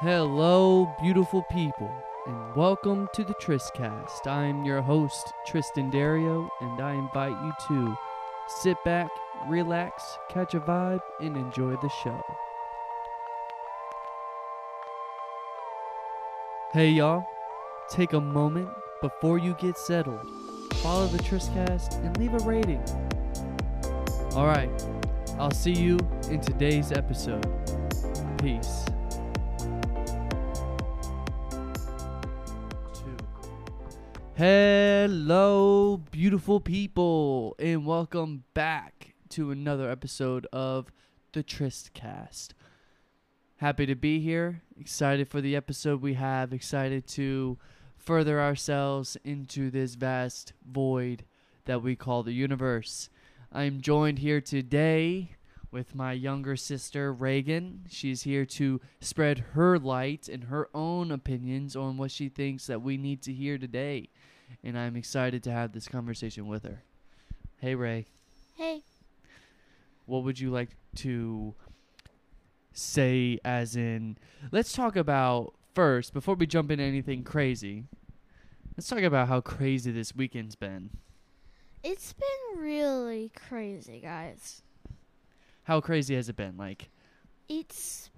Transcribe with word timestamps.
Hello, 0.00 0.94
beautiful 1.02 1.42
people, 1.50 1.90
and 2.24 2.54
welcome 2.54 3.08
to 3.14 3.24
the 3.24 3.34
Tristcast. 3.34 4.28
I'm 4.28 4.64
your 4.64 4.80
host, 4.80 5.32
Triston 5.44 5.90
Derieux, 5.90 6.48
and 6.60 6.80
I 6.80 6.92
invite 6.92 7.36
you 7.42 7.52
to 7.66 7.98
sit 8.46 8.76
back, 8.84 9.10
relax, 9.48 10.16
catch 10.28 10.54
a 10.54 10.60
vibe, 10.60 11.00
and 11.20 11.36
enjoy 11.36 11.74
the 11.82 11.88
show. 12.04 12.22
Hey, 16.72 16.90
y'all, 16.90 17.26
take 17.90 18.12
a 18.12 18.20
moment 18.20 18.68
before 19.02 19.38
you 19.38 19.54
get 19.54 19.76
settled. 19.76 20.30
Follow 20.74 21.08
the 21.08 21.18
Tristcast 21.18 21.96
and 22.04 22.16
leave 22.18 22.34
a 22.34 22.38
rating. 22.46 22.84
Alright, 24.36 24.70
I'll 25.40 25.50
see 25.50 25.72
you 25.72 25.98
in 26.30 26.40
today's 26.40 26.92
episode. 26.92 27.44
Peace. 28.38 28.84
Hello, 34.38 36.00
beautiful 36.12 36.60
people, 36.60 37.56
and 37.58 37.84
welcome 37.84 38.44
back 38.54 39.14
to 39.30 39.50
another 39.50 39.90
episode 39.90 40.46
of 40.52 40.92
the 41.32 41.42
Tristcast. 41.42 42.50
Happy 43.56 43.84
to 43.84 43.96
be 43.96 44.20
here, 44.20 44.62
excited 44.78 45.26
for 45.26 45.40
the 45.40 45.56
episode 45.56 46.00
we 46.00 46.14
have, 46.14 46.52
excited 46.52 47.08
to 47.08 47.58
further 47.96 48.40
ourselves 48.40 49.16
into 49.24 49.72
this 49.72 49.96
vast 49.96 50.52
void 50.64 51.24
that 51.64 51.82
we 51.82 51.96
call 51.96 52.22
the 52.22 52.30
universe. 52.30 53.10
I'm 53.50 53.80
joined 53.80 54.20
here 54.20 54.40
today 54.40 55.32
with 55.72 55.96
my 55.96 56.12
younger 56.12 56.54
sister, 56.54 57.12
Reagan. 57.12 57.86
She's 57.90 58.22
here 58.22 58.46
to 58.46 58.80
spread 59.00 59.38
her 59.54 59.80
light 59.80 60.28
and 60.28 60.44
her 60.44 60.68
own 60.72 61.10
opinions 61.10 61.74
on 61.74 61.96
what 61.96 62.12
she 62.12 62.28
thinks 62.28 62.68
that 62.68 62.82
we 62.82 62.96
need 62.96 63.20
to 63.22 63.32
hear 63.32 63.58
today. 63.58 64.10
And 64.64 64.78
I'm 64.78 64.96
excited 64.96 65.42
to 65.44 65.50
have 65.52 65.72
this 65.72 65.88
conversation 65.88 66.46
with 66.46 66.64
her. 66.64 66.82
Hey, 67.58 67.74
Ray. 67.74 68.06
Hey, 68.56 68.82
What 70.06 70.24
would 70.24 70.40
you 70.40 70.50
like 70.50 70.70
to 70.96 71.54
say, 72.72 73.38
as 73.44 73.76
in, 73.76 74.16
let's 74.50 74.72
talk 74.72 74.96
about 74.96 75.54
first, 75.74 76.12
before 76.12 76.34
we 76.34 76.46
jump 76.46 76.70
into 76.70 76.82
anything 76.84 77.22
crazy, 77.24 77.84
let's 78.76 78.88
talk 78.88 79.00
about 79.02 79.28
how 79.28 79.40
crazy 79.40 79.90
this 79.92 80.14
weekend's 80.14 80.56
been. 80.56 80.90
it's 81.84 82.12
been 82.14 82.60
really 82.62 83.30
crazy, 83.48 84.00
guys. 84.00 84.62
How 85.64 85.80
crazy 85.80 86.14
has 86.16 86.28
it 86.28 86.36
been? 86.36 86.56
Like, 86.56 86.88
It's 87.48 88.10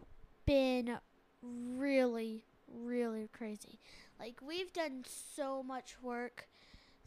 been 0.47 0.99
really, 1.43 2.45
really 2.73 3.29
crazy. 3.33 3.79
Like, 4.21 4.41
we've 4.47 4.71
done 4.71 5.05
so 5.35 5.63
much 5.63 5.97
work 6.03 6.47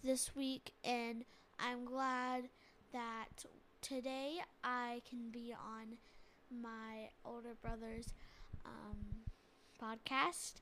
this 0.03 0.36
week, 0.36 0.73
and 0.83 1.25
I'm 1.59 1.86
glad 1.86 2.45
that 2.92 3.45
today 3.81 4.38
I 4.64 5.03
can 5.08 5.30
be 5.30 5.53
on 5.53 5.97
my 6.50 7.09
older 7.23 7.53
brother's 7.61 8.08
um, 8.66 8.97
podcast. 9.80 10.53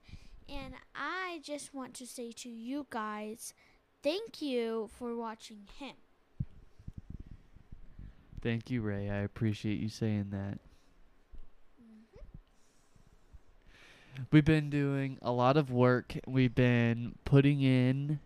And 0.49 0.73
I 0.94 1.39
just 1.41 1.73
want 1.73 1.94
to 1.95 2.05
say 2.05 2.33
to 2.33 2.49
you 2.49 2.85
guys, 2.89 3.53
thank 4.03 4.41
you 4.41 4.89
for 4.99 5.16
watching 5.16 5.69
him. 5.79 5.95
thank 8.41 8.69
you, 8.69 8.81
Ray. 8.81 9.09
I 9.09 9.19
appreciate 9.19 9.79
you 9.79 9.88
saying 9.88 10.31
that. 10.31 10.59
We've 14.31 14.45
been 14.45 14.70
doing 14.70 15.17
a 15.22 15.31
lot 15.31 15.58
of 15.58 15.72
work. 15.72 16.16
We've 16.28 16.54
been 16.54 17.16
putting 17.26 17.62
in. 17.62 18.20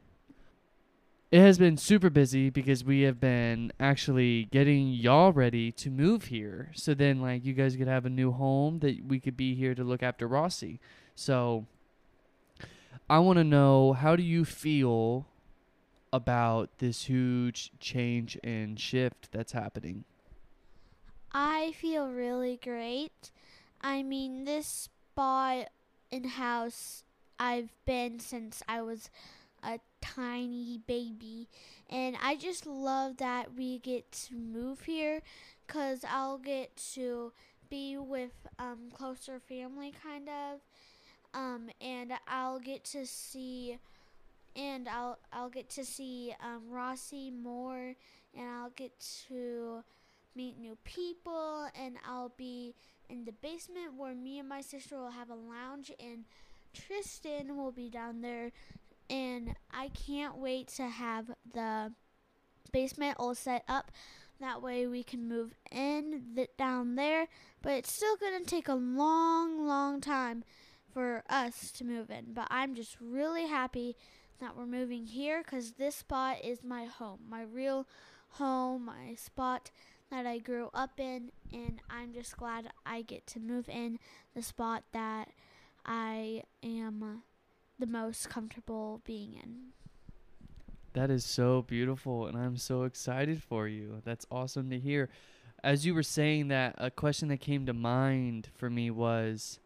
It 1.31 1.39
has 1.39 1.57
been 1.57 1.77
super 1.77 2.09
busy 2.09 2.49
because 2.49 2.83
we 2.83 3.01
have 3.01 3.19
been 3.19 3.71
actually 3.79 4.45
getting 4.51 4.89
y'all 4.89 5.31
ready 5.31 5.71
to 5.73 5.89
move 5.89 6.25
here. 6.25 6.71
So 6.75 6.93
then, 6.93 7.21
like, 7.21 7.43
you 7.43 7.53
guys 7.53 7.75
could 7.75 7.87
have 7.87 8.05
a 8.05 8.09
new 8.09 8.31
home 8.31 8.79
that 8.79 9.05
we 9.05 9.19
could 9.19 9.35
be 9.35 9.55
here 9.55 9.75
to 9.75 9.83
look 9.83 10.03
after 10.03 10.27
Rossi. 10.27 10.79
So, 11.15 11.65
I 13.09 13.19
want 13.19 13.37
to 13.37 13.43
know 13.43 13.93
how 13.93 14.15
do 14.15 14.23
you 14.23 14.45
feel 14.45 15.27
about 16.13 16.77
this 16.77 17.03
huge 17.03 17.71
change 17.79 18.37
and 18.43 18.79
shift 18.79 19.31
that's 19.31 19.51
happening? 19.51 20.05
I 21.31 21.73
feel 21.73 22.07
really 22.07 22.57
great. 22.63 23.31
I 23.81 24.03
mean, 24.03 24.45
this 24.45 24.89
spot 25.15 25.67
and 26.15 26.25
house 26.27 27.03
I've 27.37 27.71
been 27.85 28.19
since 28.19 28.63
I 28.69 28.81
was 28.81 29.09
a 29.61 29.79
tiny 30.01 30.79
baby, 30.87 31.49
and 31.89 32.15
I 32.23 32.37
just 32.37 32.65
love 32.65 33.17
that 33.17 33.53
we 33.55 33.79
get 33.79 34.11
to 34.13 34.35
move 34.35 34.81
here 34.83 35.21
because 35.67 36.05
I'll 36.09 36.37
get 36.37 36.77
to 36.93 37.33
be 37.69 37.97
with 37.97 38.31
um, 38.57 38.89
closer 38.93 39.39
family, 39.39 39.91
kind 40.01 40.29
of, 40.29 40.61
um, 41.33 41.69
and 41.81 42.13
I'll 42.27 42.59
get 42.59 42.85
to 42.85 43.05
see. 43.05 43.77
And 44.55 44.87
I'll 44.87 45.19
I'll 45.33 45.49
get 45.49 45.69
to 45.71 45.83
see 45.83 46.33
um, 46.41 46.69
Rossi 46.69 47.29
more, 47.29 47.95
and 48.33 48.47
I'll 48.47 48.69
get 48.69 48.93
to 49.27 49.83
meet 50.33 50.59
new 50.59 50.77
people 50.83 51.67
and 51.81 51.95
I'll 52.05 52.33
be 52.37 52.75
in 53.09 53.25
the 53.25 53.31
basement 53.31 53.95
where 53.95 54.15
me 54.15 54.39
and 54.39 54.49
my 54.49 54.61
sister 54.61 54.97
will 54.97 55.11
have 55.11 55.29
a 55.29 55.35
lounge 55.35 55.91
and 55.99 56.25
Triston 56.75 57.55
will 57.55 57.71
be 57.71 57.89
down 57.89 58.21
there. 58.21 58.51
And 59.09 59.55
I 59.71 59.89
can't 59.89 60.37
wait 60.37 60.67
to 60.77 60.87
have 60.87 61.31
the 61.53 61.93
basement 62.71 63.17
all 63.19 63.35
set 63.35 63.63
up. 63.67 63.91
That 64.39 64.61
way 64.61 64.85
we 64.85 65.03
can 65.03 65.29
move 65.29 65.53
in 65.71 66.23
down 66.57 66.95
there. 66.95 67.27
But 67.61 67.73
it's 67.73 67.91
still 67.91 68.17
going 68.17 68.43
to 68.43 68.45
take 68.45 68.67
a 68.67 68.75
long 68.75 69.65
long 69.65 70.01
time 70.01 70.43
for 70.91 71.23
us 71.29 71.71
to 71.73 71.85
move 71.85 72.09
in. 72.09 72.33
But 72.33 72.47
I'm 72.49 72.75
just 72.75 72.97
really 72.99 73.47
happy 73.47 73.95
that 74.39 74.57
we're 74.57 74.65
moving 74.65 75.05
here 75.05 75.43
cuz 75.43 75.73
this 75.73 75.95
spot 75.95 76.43
is 76.43 76.61
my 76.61 76.85
home 76.85 77.21
my 77.29 77.41
real 77.41 77.87
home 78.31 78.85
my 78.85 79.15
spot 79.15 79.71
that 80.11 80.25
I 80.25 80.37
grew 80.37 80.69
up 80.73 80.99
in, 80.99 81.31
and 81.51 81.79
I'm 81.89 82.13
just 82.13 82.37
glad 82.37 82.69
I 82.85 83.01
get 83.01 83.25
to 83.27 83.39
move 83.39 83.67
in 83.69 83.99
the 84.33 84.41
spot 84.41 84.83
that 84.93 85.29
I 85.85 86.43
am 86.63 87.03
uh, 87.03 87.21
the 87.79 87.87
most 87.87 88.29
comfortable 88.29 89.01
being 89.05 89.33
in. 89.33 89.73
That 90.93 91.09
is 91.09 91.25
so 91.25 91.63
beautiful, 91.63 92.27
and 92.27 92.37
I'm 92.37 92.57
so 92.57 92.83
excited 92.83 93.43
for 93.43 93.67
you. 93.67 94.01
That's 94.05 94.25
awesome 94.31 94.69
to 94.69 94.79
hear. 94.79 95.09
As 95.63 95.85
you 95.85 95.93
were 95.93 96.03
saying 96.03 96.47
that, 96.49 96.75
a 96.77 96.89
question 96.91 97.27
that 97.29 97.41
came 97.41 97.65
to 97.65 97.73
mind 97.73 98.49
for 98.55 98.69
me 98.69 98.91
was 98.91 99.59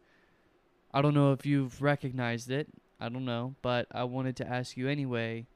I 0.92 1.02
don't 1.02 1.14
know 1.14 1.32
if 1.32 1.46
you've 1.46 1.80
recognized 1.80 2.50
it, 2.50 2.68
I 2.98 3.08
don't 3.08 3.24
know, 3.24 3.54
but 3.62 3.86
I 3.92 4.04
wanted 4.04 4.36
to 4.36 4.48
ask 4.48 4.76
you 4.76 4.88
anyway 4.88 5.46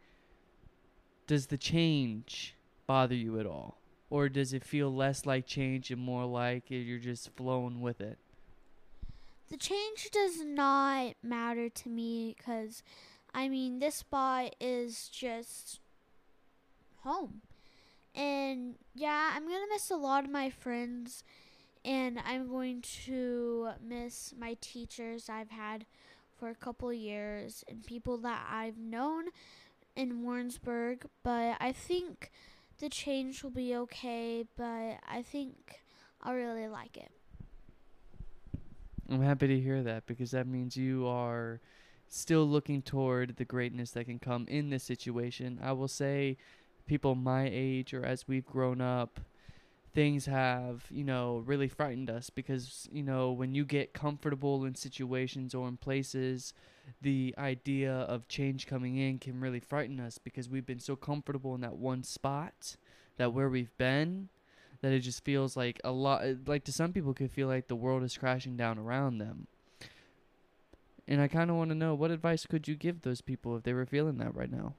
Does 1.27 1.47
the 1.47 1.59
change 1.59 2.55
bother 2.87 3.15
you 3.15 3.41
at 3.41 3.47
all? 3.47 3.79
Or 4.15 4.29
does 4.29 4.53
it 4.53 4.63
feel 4.63 4.95
less 4.95 5.27
like 5.27 5.45
change 5.45 5.91
and 5.91 6.01
more 6.01 6.25
like 6.25 6.67
you're 6.69 7.01
just 7.01 7.31
flowing 7.31 7.81
with 7.81 8.01
it? 8.01 8.17
The 9.51 9.57
change 9.57 10.09
does 10.13 10.41
not 10.45 11.15
matter 11.21 11.69
to 11.69 11.89
me 11.89 12.37
because, 12.39 12.85
I 13.35 13.49
mean, 13.49 13.81
this 13.81 13.97
spot 13.97 14.55
is 14.61 15.09
just 15.09 15.81
home. 17.03 17.41
And 18.15 18.77
yeah, 18.95 19.33
I'm 19.35 19.49
going 19.49 19.63
to 19.63 19.75
miss 19.75 19.91
a 19.91 19.97
lot 19.97 20.23
of 20.23 20.31
my 20.31 20.49
friends, 20.49 21.25
and 21.85 22.21
I'm 22.25 22.49
going 22.49 22.83
to 23.07 23.71
miss 23.85 24.33
my 24.39 24.57
teachers 24.61 25.29
I've 25.29 25.51
had 25.51 25.87
for 26.39 26.51
a 26.51 26.55
couple 26.55 26.93
years 26.93 27.65
and 27.67 27.85
people 27.85 28.19
that 28.19 28.47
I've 28.49 28.79
known 28.79 29.25
in 29.97 30.23
Warrensburg. 30.23 31.07
But 31.25 31.57
I 31.59 31.73
think 31.73 32.31
the 32.79 32.89
change 32.89 33.43
will 33.43 33.51
be 33.51 33.75
okay, 33.77 34.45
but 34.57 34.99
I 35.09 35.23
think 35.23 35.81
I'll 36.23 36.35
really 36.35 36.69
like 36.69 36.97
it. 36.97 37.11
I'm 39.09 39.23
happy 39.23 39.47
to 39.49 39.61
hear 39.61 39.83
that 39.83 40.07
because 40.07 40.31
that 40.31 40.47
means 40.47 40.77
you 40.77 41.07
are 41.07 41.61
still 42.09 42.47
looking 42.47 42.81
toward 42.81 43.37
the 43.37 43.45
greatness 43.45 43.91
that 43.93 44.05
can 44.07 44.19
come 44.19 44.47
in 44.49 44.71
this 44.71 44.85
situation. 44.85 45.61
I 45.63 45.73
will 45.73 45.89
say, 45.89 46.39
people 46.87 47.15
my 47.15 47.49
age 47.51 47.93
or 47.95 48.05
as 48.05 48.29
we've 48.29 48.47
grown 48.47 48.81
up, 48.81 49.21
things 49.93 50.27
have, 50.27 50.87
you 50.91 51.05
know, 51.05 51.43
really 51.47 51.69
frightened 51.69 52.11
us 52.11 52.31
because, 52.31 52.89
you 52.91 53.03
know, 53.03 53.33
when 53.33 53.55
you 53.55 53.65
get 53.65 53.95
comfortable 53.95 54.65
in 54.65 54.75
situations 54.75 55.55
or 55.55 55.69
in 55.69 55.77
places, 55.77 56.53
the 57.03 57.35
idea 57.39 57.93
of 57.93 58.29
change 58.29 58.67
coming 58.67 58.97
in 58.97 59.19
can 59.19 59.41
really 59.41 59.61
frighten 59.61 60.01
us 60.01 60.19
because 60.19 60.49
we've 60.49 60.67
been 60.67 60.81
so 60.81 60.97
comfortable 60.97 61.55
in 61.55 61.61
that 61.61 61.77
one 61.77 62.03
spot 62.03 62.77
that 63.17 63.33
where 63.33 63.49
we've 63.49 63.77
been 63.79 64.29
that 64.81 64.93
it 64.93 65.01
just 65.01 65.25
feels 65.25 65.57
like 65.57 65.81
a 65.85 65.91
lot 65.93 66.23
like 66.47 66.65
to 66.65 66.73
some 66.73 66.93
people 66.93 67.15
could 67.15 67.31
feel 67.31 67.49
like 67.49 67.69
the 67.69 67.77
world 67.77 68.03
is 68.03 68.17
crashing 68.19 68.57
down 68.57 68.79
around 68.79 69.19
them 69.19 69.47
And 71.09 71.21
I 71.21 71.29
kind 71.29 71.51
of 71.51 71.57
want 71.57 71.71
to 71.71 71.75
know 71.75 71.95
what 71.95 72.11
advice 72.11 72.47
could 72.47 72.69
you 72.69 72.75
give 72.77 73.03
those 73.03 73.21
people 73.23 73.57
if 73.57 73.63
they 73.63 73.73
were 73.73 73.87
feeling 73.87 74.19
that 74.19 74.35
right 74.35 74.51
now? 74.51 74.75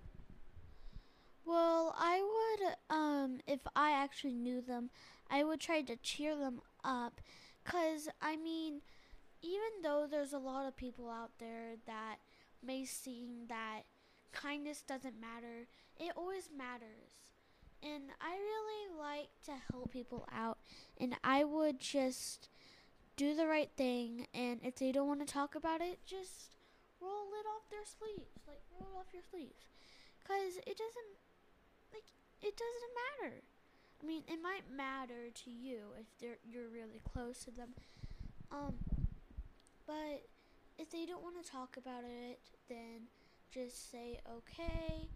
Well, 1.45 1.95
I 1.97 2.21
would, 2.21 2.75
um, 2.89 3.39
if 3.47 3.61
I 3.75 3.91
actually 3.91 4.33
knew 4.33 4.61
them, 4.61 4.89
I 5.29 5.43
would 5.43 5.59
try 5.59 5.81
to 5.83 5.95
cheer 5.97 6.35
them 6.35 6.61
up. 6.83 7.21
Because, 7.63 8.09
I 8.21 8.35
mean, 8.35 8.81
even 9.41 9.83
though 9.83 10.07
there's 10.09 10.33
a 10.33 10.37
lot 10.37 10.67
of 10.67 10.75
people 10.75 11.09
out 11.09 11.31
there 11.39 11.75
that 11.85 12.17
may 12.65 12.85
seem 12.85 13.47
that 13.47 13.81
kindness 14.31 14.81
doesn't 14.81 15.19
matter, 15.19 15.67
it 15.99 16.11
always 16.15 16.49
matters. 16.55 17.31
And 17.83 18.03
I 18.19 18.31
really 18.31 18.99
like 18.99 19.29
to 19.45 19.51
help 19.71 19.91
people 19.91 20.27
out. 20.33 20.57
And 20.99 21.15
I 21.23 21.43
would 21.43 21.79
just 21.79 22.49
do 23.15 23.35
the 23.35 23.47
right 23.47 23.69
thing. 23.77 24.27
And 24.33 24.59
if 24.63 24.75
they 24.75 24.91
don't 24.91 25.07
want 25.07 25.25
to 25.25 25.31
talk 25.31 25.55
about 25.55 25.81
it, 25.81 25.99
just 26.05 26.51
roll 26.99 27.29
it 27.39 27.45
off 27.47 27.69
their 27.69 27.85
sleeves. 27.85 28.31
Like, 28.47 28.61
roll 28.79 28.99
off 28.99 29.13
your 29.13 29.23
sleeves. 29.29 29.69
Because 30.19 30.57
it 30.57 30.77
doesn't, 30.77 31.13
like, 31.93 32.05
it 32.41 32.57
doesn't 32.57 33.21
matter. 33.21 33.43
I 34.01 34.05
mean, 34.05 34.23
it 34.27 34.41
might 34.41 34.63
matter 34.75 35.29
to 35.33 35.51
you 35.51 35.93
if 35.99 36.05
they're 36.19 36.37
you're 36.43 36.69
really 36.69 37.01
close 37.13 37.45
to 37.45 37.51
them. 37.51 37.69
Um, 38.51 38.75
but 39.85 40.23
if 40.77 40.91
they 40.91 41.05
don't 41.05 41.23
want 41.23 41.43
to 41.43 41.49
talk 41.49 41.77
about 41.77 42.03
it, 42.03 42.39
then 42.69 43.07
just 43.53 43.91
say 43.91 44.19
okay. 44.29 45.07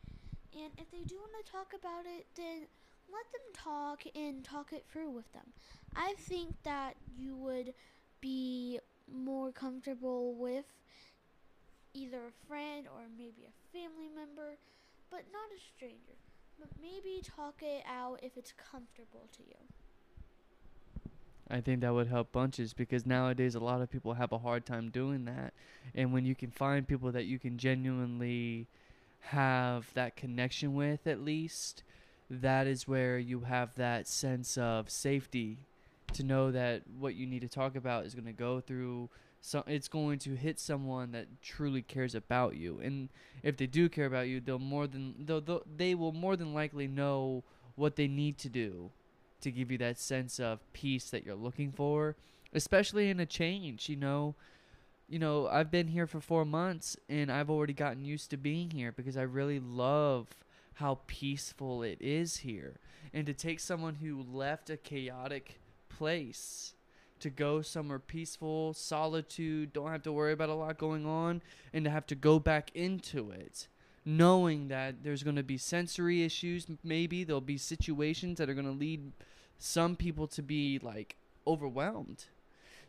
And 0.54 0.72
if 0.78 0.90
they 0.92 1.04
do 1.06 1.16
want 1.18 1.46
to 1.46 1.52
talk 1.52 1.74
about 1.78 2.06
it, 2.06 2.26
then 2.36 2.68
let 3.12 3.26
them 3.32 3.42
talk 3.54 4.04
and 4.16 4.44
talk 4.44 4.74
it 4.74 4.86
through 4.92 5.10
with 5.10 5.32
them. 5.34 5.54
I 5.96 6.14
think 6.18 6.56
that 6.64 6.96
you 7.18 7.36
would 7.36 7.74
be 8.22 8.80
more 9.12 9.52
comfortable 9.52 10.34
with 10.34 10.66
either 11.94 12.20
a 12.28 12.48
friend 12.48 12.88
or 12.88 13.02
maybe 13.18 13.48
a 13.48 13.78
family 13.78 14.10
member, 14.16 14.58
but 15.10 15.24
not 15.32 15.50
a 15.56 15.60
stranger. 15.76 16.18
But 16.60 16.70
maybe 16.82 17.22
talk 17.24 17.62
it 17.62 17.84
out 17.88 18.20
if 18.22 18.38
it's 18.38 18.54
comfortable 18.54 19.28
to 19.38 19.44
you. 19.44 19.79
I 21.50 21.62
think 21.62 21.82
that 21.82 21.94
would 21.94 22.08
help 22.08 22.32
bunches 22.32 22.74
because 22.74 23.06
nowadays 23.06 23.56
a 23.56 23.60
lot 23.60 23.82
of 23.82 23.90
people 23.90 24.14
have 24.14 24.32
a 24.32 24.38
hard 24.38 24.66
time 24.66 24.90
doing 24.90 25.26
that. 25.26 25.54
And 25.96 26.14
when 26.14 26.26
you 26.26 26.36
can 26.36 26.52
find 26.52 26.88
people 26.88 27.12
that 27.12 27.26
you 27.26 27.40
can 27.40 27.58
genuinely 27.58 28.68
have 29.20 29.92
that 29.96 30.16
connection 30.16 30.76
with, 30.76 31.08
at 31.08 31.22
least, 31.22 31.84
that 32.30 32.68
is 32.68 32.88
where 32.88 33.18
you 33.18 33.42
have 33.42 33.74
that 33.76 34.08
sense 34.08 34.58
of 34.58 34.90
safety 34.90 35.58
to 36.14 36.24
know 36.24 36.52
that 36.52 36.84
what 37.00 37.16
you 37.16 37.26
need 37.26 37.42
to 37.42 37.48
talk 37.48 37.76
about 37.76 38.06
is 38.06 38.14
going 38.14 38.26
to 38.26 38.32
go 38.32 38.60
through 38.60 39.10
so 39.42 39.64
it's 39.68 39.88
going 39.88 40.20
to 40.20 40.36
hit 40.36 40.60
someone 40.60 41.12
that 41.12 41.28
truly 41.42 41.82
cares 41.82 42.14
about 42.14 42.56
you 42.56 42.80
and 42.84 43.10
if 43.44 43.58
they 43.58 43.68
do 43.68 43.88
care 43.88 44.06
about 44.06 44.28
you 44.28 44.40
they'll 44.40 44.60
more 44.60 44.88
than 44.88 45.14
they'll, 45.20 45.40
they'll, 45.40 45.64
they 45.78 45.96
will 45.96 46.12
more 46.12 46.36
than 46.36 46.54
likely 46.54 46.88
know 46.88 47.44
what 47.76 47.96
they 47.96 48.08
need 48.08 48.38
to 48.38 48.50
do 48.50 48.90
to 49.42 49.52
give 49.52 49.72
you 49.72 49.78
that 49.80 49.98
sense 49.98 50.40
of 50.40 50.60
peace 50.74 51.10
that 51.10 51.26
you're 51.26 51.36
looking 51.36 51.72
for, 51.72 52.16
especially 52.54 53.10
in 53.10 53.20
a 53.20 53.26
change, 53.26 53.90
you 53.90 53.96
know. 53.96 54.36
You 55.08 55.18
know, 55.18 55.48
I've 55.48 55.72
been 55.72 55.88
here 55.88 56.06
for 56.06 56.22
4 56.22 56.46
months 56.46 56.96
and 57.10 57.32
I've 57.32 57.50
already 57.50 57.74
gotten 57.74 58.06
used 58.06 58.30
to 58.30 58.38
being 58.38 58.70
here 58.70 58.92
because 58.92 59.18
I 59.18 59.24
really 59.24 59.60
love 59.60 60.28
how 60.76 61.00
peaceful 61.08 61.82
it 61.82 61.98
is 62.00 62.38
here. 62.38 62.78
And 63.12 63.26
to 63.26 63.34
take 63.34 63.60
someone 63.60 63.96
who 63.96 64.22
left 64.22 64.70
a 64.70 64.78
chaotic 64.78 65.60
place 65.90 66.76
to 67.22 67.32
go 67.32 67.62
somewhere 67.62 68.00
peaceful, 68.00 68.74
solitude, 68.74 69.74
don't 69.74 69.92
have 69.92 70.04
to 70.04 70.12
worry 70.12 70.32
about 70.32 70.50
a 70.50 70.54
lot 70.54 70.78
going 70.78 71.06
on, 71.06 71.42
and 71.74 71.84
to 71.86 71.92
have 71.92 72.06
to 72.06 72.16
go 72.16 72.40
back 72.40 72.72
into 72.76 73.32
it 73.32 73.68
knowing 74.06 74.68
that 74.70 75.04
there's 75.04 75.24
going 75.24 75.36
to 75.36 75.44
be 75.44 75.58
sensory 75.58 76.24
issues 76.24 76.68
maybe. 76.84 77.24
There'll 77.24 77.42
be 77.42 77.58
situations 77.58 78.38
that 78.38 78.50
are 78.50 78.54
going 78.54 78.66
to 78.66 78.72
lead 78.72 79.12
some 79.58 79.96
people 79.96 80.28
to 80.28 80.42
be 80.42 80.80
like 80.82 81.16
overwhelmed. 81.46 82.26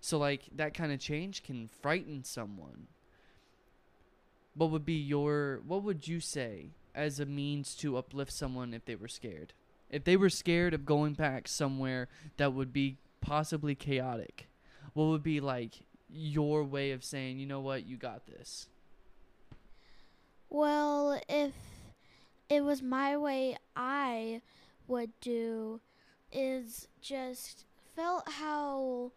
So 0.01 0.19
like 0.19 0.45
that 0.55 0.75
kind 0.75 0.93
of 0.93 1.01
change 1.01 1.43
can 1.43 1.69
frighten 1.83 2.25
someone. 2.25 2.87
What 4.55 4.71
would 4.71 4.85
be 4.85 4.95
your 4.95 5.61
what 5.67 5.83
would 5.83 6.09
you 6.09 6.21
say 6.21 6.71
as 6.95 7.21
a 7.21 7.27
means 7.27 7.75
to 7.77 7.97
uplift 7.97 8.33
someone 8.33 8.75
if 8.75 8.85
they 8.85 8.95
were 8.95 9.09
scared? 9.09 9.53
If 9.91 10.05
they 10.05 10.17
were 10.17 10.31
scared 10.31 10.75
of 10.75 10.87
going 10.87 11.15
back 11.15 11.49
somewhere 11.49 12.09
that 12.37 12.53
would 12.53 12.73
be 12.73 12.97
possibly 13.21 13.75
chaotic 13.75 14.47
what 14.95 15.07
would 15.07 15.23
be 15.23 15.41
like 15.41 15.81
your 16.13 16.65
way 16.65 16.91
of 16.93 17.05
saying 17.05 17.39
you 17.39 17.47
know 17.47 17.61
what? 17.61 17.87
You 17.87 17.97
got 17.97 18.27
this 18.27 18.69
well, 20.51 21.21
if 21.29 21.55
it 22.49 22.65
was 22.65 22.83
my 22.83 23.17
way, 23.17 23.57
I 23.77 24.43
would 24.89 25.13
do 25.21 25.81
is 26.33 26.89
just 27.01 27.65
felt 27.95 28.29
how 28.29 29.13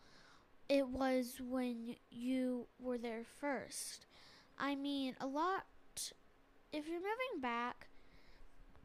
it 0.69 0.87
was 0.87 1.41
when 1.41 1.95
you 2.11 2.67
were 2.79 2.97
there 2.97 3.23
first. 3.39 4.05
I 4.57 4.75
mean, 4.75 5.15
a 5.19 5.27
lot. 5.27 5.65
If 6.71 6.87
you're 6.87 6.97
moving 6.97 7.41
back 7.41 7.87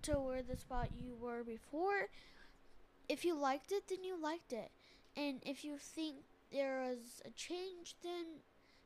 to 0.02 0.12
where 0.12 0.42
the 0.42 0.56
spot 0.56 0.88
you 0.96 1.14
were 1.20 1.44
before, 1.44 2.08
if 3.08 3.24
you 3.24 3.34
liked 3.34 3.72
it, 3.72 3.88
then 3.88 4.04
you 4.04 4.20
liked 4.20 4.52
it. 4.52 4.70
And 5.16 5.42
if 5.44 5.64
you 5.64 5.76
think 5.78 6.16
there 6.52 6.80
was 6.80 7.22
a 7.24 7.30
change, 7.30 7.96
then 8.02 8.24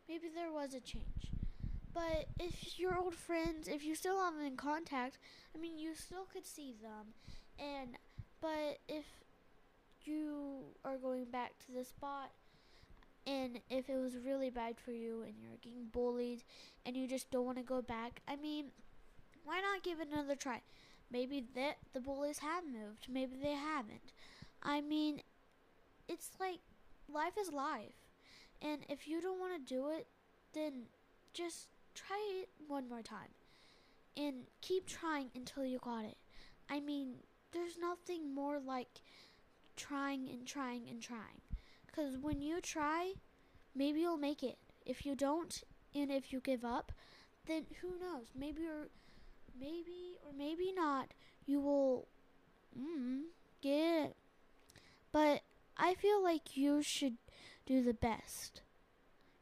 maybe 0.09 0.29
there 0.33 0.53
was 0.53 0.75
a 0.75 0.81
change. 0.81 1.31
But 1.95 2.27
if 2.41 2.79
your 2.79 2.99
old 2.99 3.15
friends, 3.15 3.69
if 3.69 3.85
you 3.85 3.95
still 3.95 4.19
have 4.21 4.35
them 4.35 4.47
in 4.47 4.57
contact, 4.57 5.19
I 5.55 5.59
mean, 5.59 5.79
you 5.79 5.95
still 5.95 6.27
could 6.33 6.47
see 6.47 6.75
them. 6.81 7.15
And 7.59 7.97
but 8.41 8.79
if 8.89 9.05
you 10.05 10.65
are 10.85 10.97
going 10.97 11.27
back 11.27 11.53
to 11.67 11.73
the 11.73 11.85
spot, 11.85 12.31
and 13.27 13.61
if 13.71 13.89
it 13.89 13.99
was 13.99 14.17
really 14.25 14.51
bad 14.51 14.81
for 14.81 14.91
you, 14.91 15.23
and 15.23 15.35
you're 15.41 15.59
getting 15.63 15.87
bullied, 15.93 16.43
and 16.85 16.97
you 16.97 17.07
just 17.07 17.31
don't 17.31 17.47
want 17.47 17.59
to 17.59 17.65
go 17.65 17.83
back, 17.83 18.21
I 18.27 18.37
mean, 18.37 18.67
why 19.45 19.61
not 19.61 19.83
give 19.83 20.01
it 20.01 20.09
another 20.13 20.35
try? 20.35 20.63
Maybe 21.11 21.45
that 21.55 21.77
the 21.93 22.01
bullies 22.01 22.39
have 22.39 22.65
moved. 22.65 23.07
Maybe 23.09 23.37
they 23.41 23.53
haven't. 23.53 24.13
I 24.63 24.81
mean, 24.81 25.21
it's 26.09 26.31
like 26.41 26.61
life 27.13 27.35
is 27.39 27.53
life. 27.53 27.95
And 28.61 28.81
if 28.89 29.07
you 29.07 29.21
don't 29.21 29.39
want 29.39 29.55
to 29.55 29.75
do 29.75 29.91
it, 29.91 30.07
then 30.55 30.85
just 31.35 31.69
try 31.95 32.41
it 32.41 32.49
one 32.67 32.89
more 32.89 33.03
time 33.03 33.31
and 34.17 34.45
keep 34.61 34.87
trying 34.87 35.31
until 35.35 35.65
you 35.65 35.79
got 35.79 36.05
it. 36.05 36.17
I 36.69 36.81
mean, 36.81 37.15
there's 37.53 37.79
nothing 37.79 38.35
more 38.35 38.59
like 38.59 39.01
trying 39.77 40.29
and 40.29 40.47
trying 40.47 40.89
and 40.89 41.03
trying. 41.03 41.41
Because 41.87 42.17
when 42.19 42.41
you 42.41 42.61
try, 42.61 43.13
maybe 43.75 44.01
you'll 44.01 44.17
make 44.17 44.43
it. 44.43 44.59
If 44.85 45.07
you 45.07 45.15
don't, 45.15 45.63
and 45.95 46.11
if 46.11 46.33
you 46.33 46.41
give 46.41 46.65
up, 46.65 46.93
then 47.47 47.67
who 47.81 47.99
knows? 48.01 48.27
Maybe 48.35 48.63
or 48.63 48.89
maybe 49.59 50.17
or 50.25 50.33
maybe 50.37 50.73
not, 50.73 51.09
you 51.47 51.61
will 51.61 52.09
mm, 52.79 53.23
get 53.61 54.07
it. 54.07 54.17
But 55.13 55.43
I 55.77 55.95
feel 55.95 56.23
like 56.23 56.57
you 56.57 56.83
should 56.83 57.17
do 57.67 57.83
the 57.83 57.95
best. 57.95 58.63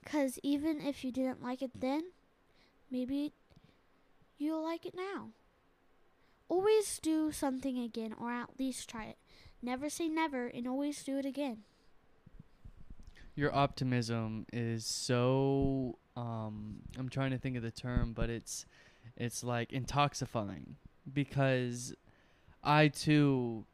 Because 0.03 0.39
even 0.43 0.81
if 0.81 1.05
you 1.05 1.13
didn't 1.13 1.43
like 1.43 1.63
it 1.63 1.81
then, 1.81 2.05
maybe 2.91 3.33
you'll 4.39 4.63
like 4.63 4.87
it 4.87 4.95
now. 4.95 5.31
Always 6.49 6.99
do 6.99 7.31
something 7.31 7.79
again, 7.79 8.15
or 8.21 8.31
at 8.31 8.59
least 8.59 8.89
try 8.89 9.05
it. 9.05 9.19
Never 9.63 9.89
say 9.89 10.09
never, 10.09 10.47
and 10.47 10.67
always 10.67 11.05
do 11.05 11.19
it 11.19 11.25
again. 11.27 11.59
Your 13.37 13.55
optimism 13.55 14.47
is 14.53 14.85
so. 14.85 15.99
Um, 16.17 16.81
I'm 16.99 17.09
trying 17.09 17.31
to 17.31 17.39
think 17.39 17.57
of 17.57 17.63
the 17.63 17.71
term, 17.71 18.13
but 18.13 18.31
it's 18.31 18.67
it's 19.17 19.45
like 19.45 19.71
intoxifying 19.71 20.75
because 21.13 21.95
I 22.65 22.89
too 22.89 23.65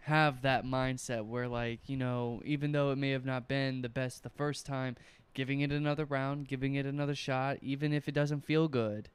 have 0.00 0.42
that 0.42 0.64
mindset 0.64 1.24
where 1.24 1.46
like 1.46 1.88
you 1.88 1.96
know 1.96 2.40
even 2.44 2.72
though 2.72 2.90
it 2.90 2.98
may 2.98 3.10
have 3.10 3.24
not 3.24 3.46
been 3.46 3.82
the 3.82 3.88
best 3.88 4.22
the 4.22 4.30
first 4.30 4.66
time 4.66 4.96
giving 5.34 5.60
it 5.60 5.72
another 5.72 6.04
round, 6.04 6.48
giving 6.48 6.74
it 6.74 6.86
another 6.86 7.14
shot, 7.14 7.58
even 7.62 7.92
if 7.92 8.08
it 8.08 8.12
doesn't 8.12 8.44
feel 8.44 8.68
good. 8.68 9.08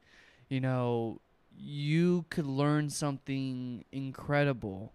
You 0.50 0.62
know, 0.62 1.22
you 1.58 2.26
could 2.30 2.46
learn 2.46 2.90
something 2.90 3.84
incredible 3.92 4.94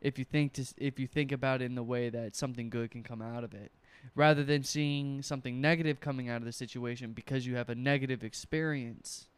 if 0.00 0.18
you 0.18 0.24
think 0.24 0.52
to 0.52 0.66
if 0.76 0.98
you 0.98 1.06
think 1.06 1.32
about 1.32 1.62
it 1.62 1.66
in 1.66 1.74
the 1.74 1.82
way 1.82 2.08
that 2.10 2.36
something 2.36 2.70
good 2.70 2.90
can 2.90 3.02
come 3.02 3.22
out 3.22 3.44
of 3.44 3.54
it 3.54 3.72
rather 4.14 4.44
than 4.44 4.62
seeing 4.62 5.22
something 5.22 5.60
negative 5.60 6.00
coming 6.00 6.28
out 6.28 6.36
of 6.36 6.44
the 6.44 6.52
situation 6.52 7.12
because 7.12 7.46
you 7.46 7.56
have 7.56 7.70
a 7.70 7.74
negative 7.74 8.22
experience 8.22 9.28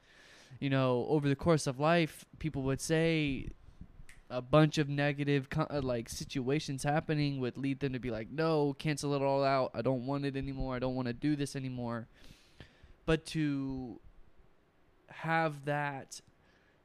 you 0.58 0.68
know 0.68 1.06
over 1.08 1.28
the 1.28 1.36
course 1.36 1.66
of 1.66 1.78
life 1.78 2.24
people 2.38 2.62
would 2.62 2.80
say 2.80 3.48
a 4.28 4.42
bunch 4.42 4.78
of 4.78 4.88
negative 4.88 5.48
uh, 5.56 5.80
like 5.82 6.08
situations 6.08 6.82
happening 6.82 7.38
would 7.38 7.56
lead 7.56 7.80
them 7.80 7.92
to 7.92 7.98
be 7.98 8.10
like 8.10 8.30
no 8.30 8.74
cancel 8.78 9.14
it 9.14 9.22
all 9.22 9.44
out. 9.44 9.70
I 9.74 9.82
don't 9.82 10.06
want 10.06 10.24
it 10.24 10.36
anymore. 10.36 10.74
I 10.74 10.78
don't 10.78 10.94
want 10.94 11.08
to 11.08 11.14
do 11.14 11.36
this 11.36 11.54
anymore. 11.54 12.08
But 13.04 13.24
to 13.26 14.00
have 15.08 15.64
that 15.66 16.20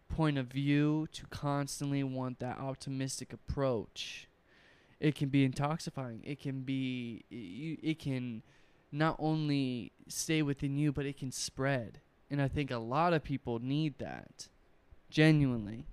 point 0.07 0.38
of 0.38 0.48
view 0.48 1.07
to 1.13 1.25
constantly 1.27 2.03
want 2.03 2.39
that 2.39 2.60
optimistic 2.60 3.33
approach 3.33 4.27
it 5.00 5.15
can 5.15 5.29
be 5.29 5.48
intoxifying. 5.50 6.19
It 6.24 6.39
can 6.39 6.62
be 6.62 7.25
it 7.31 7.98
can 7.98 8.43
not 8.91 9.15
only 9.17 9.91
stay 10.07 10.43
within 10.43 10.77
you 10.77 10.91
but 10.91 11.05
it 11.05 11.17
can 11.17 11.31
spread. 11.31 12.00
And 12.29 12.41
i 12.41 12.48
think 12.48 12.71
a 12.71 12.77
lot 12.77 13.13
of 13.13 13.24
people 13.24 13.60
need 13.60 13.98
that 13.98 14.48
genuinely 15.10 15.88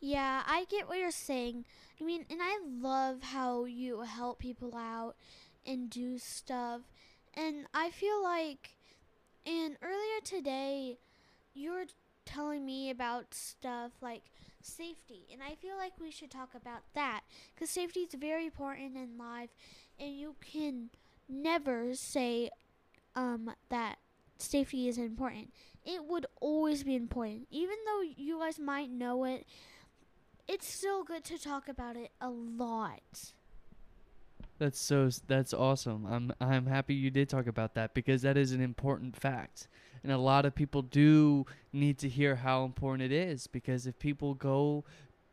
Yeah, 0.00 0.42
I 0.46 0.64
get 0.70 0.88
what 0.88 0.98
you're 0.98 1.10
saying. 1.10 1.64
I 2.00 2.04
mean, 2.04 2.24
and 2.30 2.40
I 2.42 2.58
love 2.64 3.22
how 3.22 3.64
you 3.64 4.00
help 4.02 4.38
people 4.38 4.74
out 4.76 5.14
and 5.66 5.90
do 5.90 6.18
stuff. 6.18 6.82
And 7.34 7.66
I 7.74 7.90
feel 7.90 8.22
like, 8.22 8.70
and 9.46 9.76
earlier 9.82 10.20
today, 10.24 10.98
you 11.54 11.72
were 11.72 11.86
telling 12.26 12.64
me 12.66 12.90
about 12.90 13.34
stuff 13.34 13.92
like 14.00 14.22
safety. 14.62 15.26
And 15.32 15.42
I 15.42 15.54
feel 15.56 15.76
like 15.76 15.94
we 16.00 16.10
should 16.10 16.30
talk 16.30 16.54
about 16.54 16.82
that 16.94 17.22
because 17.54 17.70
safety 17.70 18.00
is 18.00 18.14
very 18.14 18.46
important 18.46 18.96
in 18.96 19.18
life. 19.18 19.50
And 19.98 20.16
you 20.16 20.36
can 20.40 20.90
never 21.28 21.94
say 21.94 22.50
um, 23.14 23.50
that 23.68 23.96
safety 24.38 24.88
is 24.88 24.98
important. 24.98 25.52
It 25.84 26.04
would 26.04 26.26
always 26.40 26.84
be 26.84 26.94
important. 26.94 27.46
Even 27.50 27.76
though 27.86 28.02
you 28.16 28.38
guys 28.38 28.58
might 28.58 28.90
know 28.90 29.24
it, 29.24 29.46
it's 30.50 30.66
still 30.66 31.04
good 31.04 31.22
to 31.22 31.38
talk 31.38 31.68
about 31.68 31.96
it 31.96 32.10
a 32.20 32.28
lot. 32.28 33.32
That's 34.58 34.80
so 34.80 35.08
that's 35.28 35.54
awesome. 35.54 36.04
I'm 36.06 36.32
I'm 36.40 36.66
happy 36.66 36.94
you 36.94 37.10
did 37.10 37.28
talk 37.28 37.46
about 37.46 37.74
that 37.74 37.94
because 37.94 38.22
that 38.22 38.36
is 38.36 38.50
an 38.50 38.60
important 38.60 39.16
fact. 39.16 39.68
And 40.02 40.10
a 40.10 40.18
lot 40.18 40.44
of 40.44 40.54
people 40.54 40.82
do 40.82 41.46
need 41.72 41.98
to 41.98 42.08
hear 42.08 42.34
how 42.34 42.64
important 42.64 43.12
it 43.12 43.14
is 43.14 43.46
because 43.46 43.86
if 43.86 43.98
people 43.98 44.34
go 44.34 44.84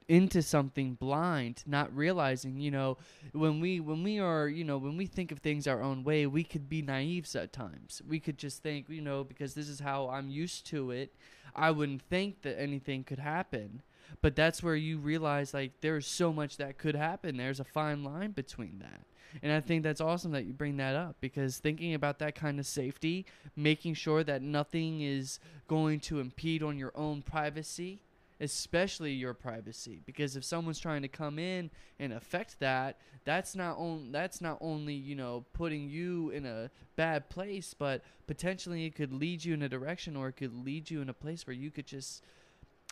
into 0.08 0.42
something 0.42 0.94
blind, 0.94 1.64
not 1.66 1.94
realizing, 1.96 2.60
you 2.60 2.70
know, 2.70 2.98
when 3.32 3.60
we 3.60 3.80
when 3.80 4.04
we 4.04 4.20
are, 4.20 4.48
you 4.48 4.64
know, 4.64 4.78
when 4.78 4.98
we 4.98 5.08
think 5.08 5.32
of 5.32 5.40
things 5.40 5.68
our 5.68 5.82
own 5.82 6.04
way, 6.04 6.28
we 6.28 6.44
could 6.44 6.70
be 6.70 6.84
naive 6.84 7.28
at 7.36 7.52
times. 7.52 8.04
We 8.08 8.20
could 8.20 8.38
just 8.38 8.62
think, 8.62 8.88
you 8.88 9.02
know, 9.02 9.24
because 9.24 9.56
this 9.56 9.68
is 9.68 9.80
how 9.80 10.10
I'm 10.10 10.30
used 10.30 10.68
to 10.68 10.92
it, 10.92 11.16
I 11.56 11.72
wouldn't 11.72 12.04
think 12.04 12.44
that 12.44 12.60
anything 12.60 13.04
could 13.04 13.20
happen. 13.20 13.82
But 14.22 14.36
that's 14.36 14.64
where 14.64 14.76
you 14.76 14.98
realize 14.98 15.54
like 15.54 15.82
there's 15.82 16.08
so 16.08 16.34
much 16.34 16.58
that 16.58 16.78
could 16.78 16.96
happen. 16.96 17.38
There's 17.38 17.60
a 17.60 17.66
fine 17.66 18.04
line 18.04 18.32
between 18.32 18.80
that. 18.80 19.02
And 19.42 19.52
I 19.52 19.60
think 19.60 19.84
that's 19.84 20.02
awesome 20.02 20.32
that 20.32 20.46
you 20.46 20.54
bring 20.54 20.78
that 20.78 20.96
up 20.96 21.18
because 21.20 21.58
thinking 21.58 21.94
about 21.94 22.20
that 22.20 22.36
kind 22.36 22.60
of 22.60 22.66
safety, 22.66 23.26
making 23.56 23.94
sure 23.94 24.24
that 24.24 24.42
nothing 24.42 25.02
is 25.02 25.40
going 25.68 26.00
to 26.02 26.20
impede 26.20 26.64
on 26.64 26.78
your 26.78 26.92
own 26.96 27.22
privacy, 27.22 28.00
especially 28.40 29.12
your 29.12 29.34
privacy 29.34 30.02
because 30.06 30.36
if 30.36 30.44
someone's 30.44 30.80
trying 30.80 31.02
to 31.02 31.08
come 31.08 31.40
in 31.40 31.70
and 32.00 32.14
affect 32.14 32.60
that, 32.60 33.00
that's 33.26 33.56
not 33.56 33.78
on 33.78 34.12
that's 34.12 34.42
not 34.42 34.58
only, 34.62 34.94
you 34.94 35.16
know, 35.16 35.46
putting 35.54 35.90
you 35.90 36.30
in 36.30 36.46
a 36.46 36.70
bad 36.96 37.30
place, 37.30 37.74
but 37.78 38.04
potentially 38.28 38.86
it 38.86 38.96
could 38.96 39.12
lead 39.12 39.44
you 39.44 39.54
in 39.54 39.62
a 39.64 39.70
direction 39.70 40.16
or 40.16 40.30
it 40.30 40.38
could 40.38 40.54
lead 40.64 40.90
you 40.90 41.02
in 41.02 41.10
a 41.10 41.14
place 41.14 41.46
where 41.46 41.56
you 41.56 41.72
could 41.72 41.88
just 41.88 42.24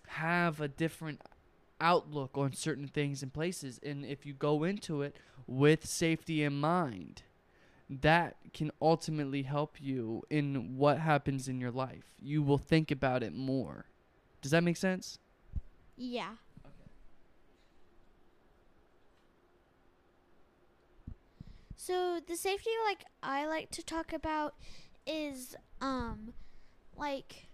have 0.08 0.62
a 0.62 0.68
different 0.68 1.22
outlook 1.82 2.38
on 2.38 2.54
certain 2.54 2.88
things 2.88 3.22
and 3.22 3.34
places. 3.34 3.80
And 3.84 4.06
if 4.06 4.26
you 4.26 4.34
go 4.34 4.64
into 4.64 5.02
it 5.02 5.16
with 5.48 5.86
safety 5.86 6.44
in 6.44 6.60
mind 6.60 7.24
that 7.90 8.36
can 8.54 8.72
ultimately 8.82 9.44
help 9.44 9.80
you 9.80 10.24
in 10.30 10.76
what 10.78 11.00
happens 11.00 11.48
in 11.48 11.60
your 11.60 11.72
life. 11.72 12.16
You 12.20 12.42
will 12.42 12.58
think 12.58 12.92
about 12.92 13.22
it 13.22 13.34
more. 13.34 13.86
Does 14.42 14.52
that 14.52 14.64
make 14.64 14.78
sense? 14.78 15.20
Yeah. 15.96 16.34
So 21.76 22.20
the 22.26 22.36
safety 22.36 22.72
like 22.86 23.06
I 23.22 23.46
like 23.46 23.70
to 23.72 23.84
talk 23.84 24.12
about 24.12 24.56
is 25.06 25.56
um 25.82 26.34
like 26.98 27.46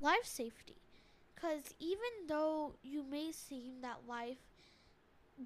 life 0.00 0.24
safety 0.24 0.77
cuz 1.40 1.74
even 1.78 2.26
though 2.28 2.74
you 2.82 3.02
may 3.02 3.32
seem 3.32 3.80
that 3.80 4.06
life 4.06 4.38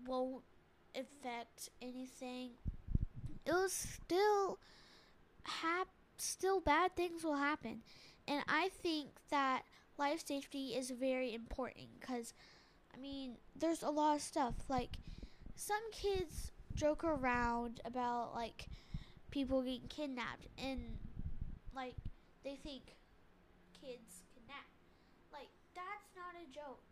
won't 0.07 0.43
affect 0.95 1.69
anything 1.81 2.51
it'll 3.47 3.69
still 3.69 4.59
hap- 5.45 5.89
still 6.19 6.61
bad 6.61 6.97
things 6.97 7.25
will 7.25 7.37
happen. 7.37 7.83
And 8.29 8.45
I 8.49 8.71
think 8.71 9.11
that 9.31 9.65
life 9.99 10.27
safety 10.27 10.75
is 10.77 10.91
very 10.91 11.35
important 11.35 12.01
cuz 12.01 12.35
I 12.95 12.99
mean 12.99 13.39
there's 13.57 13.83
a 13.83 13.91
lot 13.91 14.17
of 14.17 14.23
stuff. 14.23 14.55
Like 14.69 14.99
some 15.57 15.83
kids 15.93 16.53
joke 16.75 17.05
around 17.05 17.81
about 17.85 18.35
like 18.35 18.69
people 19.31 19.63
getting 19.63 19.89
kidnapped 19.89 20.49
and 20.59 20.99
like 21.75 21.97
they 22.45 22.57
think 22.57 22.97
kids 23.81 24.23
kidnap 24.35 24.67
like 25.33 25.49
that's 25.75 26.11
not 26.17 26.35
a 26.41 26.47
joke 26.55 26.83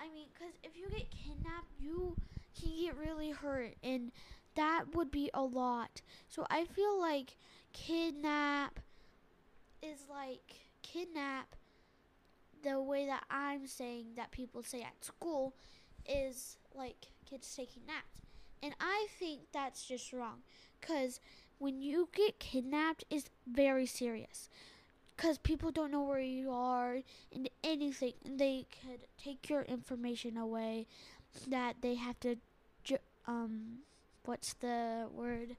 i 0.00 0.08
mean 0.12 0.26
because 0.32 0.54
if 0.62 0.76
you 0.76 0.88
get 0.90 1.10
kidnapped 1.10 1.72
you 1.80 2.16
can 2.58 2.70
get 2.76 2.96
really 2.96 3.30
hurt 3.30 3.74
and 3.82 4.12
that 4.54 4.84
would 4.94 5.10
be 5.10 5.30
a 5.34 5.42
lot 5.42 6.00
so 6.28 6.46
i 6.50 6.64
feel 6.64 6.98
like 6.98 7.36
kidnap 7.72 8.80
is 9.82 10.06
like 10.10 10.54
kidnap 10.82 11.56
the 12.62 12.80
way 12.80 13.06
that 13.06 13.24
i'm 13.30 13.66
saying 13.66 14.06
that 14.16 14.30
people 14.30 14.62
say 14.62 14.80
at 14.80 15.04
school 15.04 15.54
is 16.08 16.56
like 16.74 17.06
kids 17.28 17.54
taking 17.54 17.82
naps 17.86 18.26
and 18.62 18.74
I 18.80 19.06
think 19.18 19.42
that's 19.52 19.86
just 19.86 20.12
wrong. 20.12 20.42
Because 20.80 21.20
when 21.58 21.80
you 21.80 22.08
get 22.14 22.38
kidnapped, 22.38 23.04
it's 23.10 23.30
very 23.46 23.86
serious. 23.86 24.48
Because 25.16 25.38
people 25.38 25.70
don't 25.70 25.90
know 25.90 26.02
where 26.02 26.20
you 26.20 26.50
are 26.50 26.98
and 27.34 27.48
anything. 27.64 28.12
And 28.24 28.38
they 28.38 28.66
could 28.82 29.00
take 29.22 29.48
your 29.48 29.62
information 29.62 30.36
away 30.36 30.86
that 31.48 31.76
they 31.80 31.94
have 31.94 32.20
to, 32.20 32.36
ju- 32.84 32.98
um, 33.26 33.78
what's 34.24 34.52
the 34.54 35.06
word? 35.12 35.56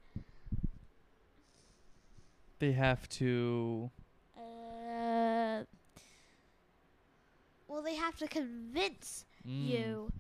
they 2.60 2.72
have 2.72 3.08
to 3.08 3.90
Uh, 4.36 5.64
well, 7.68 7.82
they 7.84 7.96
have 7.96 8.16
to 8.18 8.28
convince 8.28 9.26
mm, 9.48 9.68
you 9.68 10.12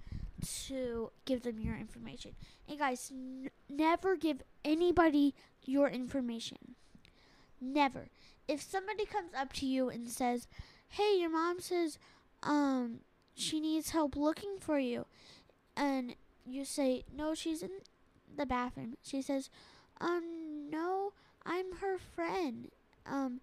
to 0.68 1.12
give 1.26 1.42
them 1.44 1.60
your 1.60 1.76
information. 1.76 2.32
And 2.70 2.78
guys, 2.78 3.12
n- 3.12 3.50
never 3.70 4.16
give 4.16 4.44
anybody 4.64 5.34
your 5.66 5.88
information. 5.90 6.76
Never. 7.60 8.08
If 8.48 8.62
somebody 8.62 9.06
comes 9.06 9.34
up 9.34 9.54
to 9.54 9.66
you 9.66 9.90
and 9.90 10.10
says, 10.10 10.48
"Hey, 10.90 11.18
your 11.20 11.30
mom 11.30 11.60
says 11.60 12.00
um 12.44 13.02
she 13.36 13.60
needs 13.60 13.90
help 13.92 14.16
looking 14.16 14.58
for 14.60 14.80
you." 14.80 15.06
And 15.76 16.16
you 16.46 16.66
say, 16.66 17.04
"No, 17.14 17.34
she's 17.36 17.62
in 17.62 17.82
the 18.36 18.46
bathroom." 18.46 18.96
She 19.02 19.22
says, 19.22 19.50
"Um 20.00 20.70
no, 20.70 21.14
I'm 21.46 21.78
her 21.78 21.98
friend." 21.98 22.70
Um 23.06 23.42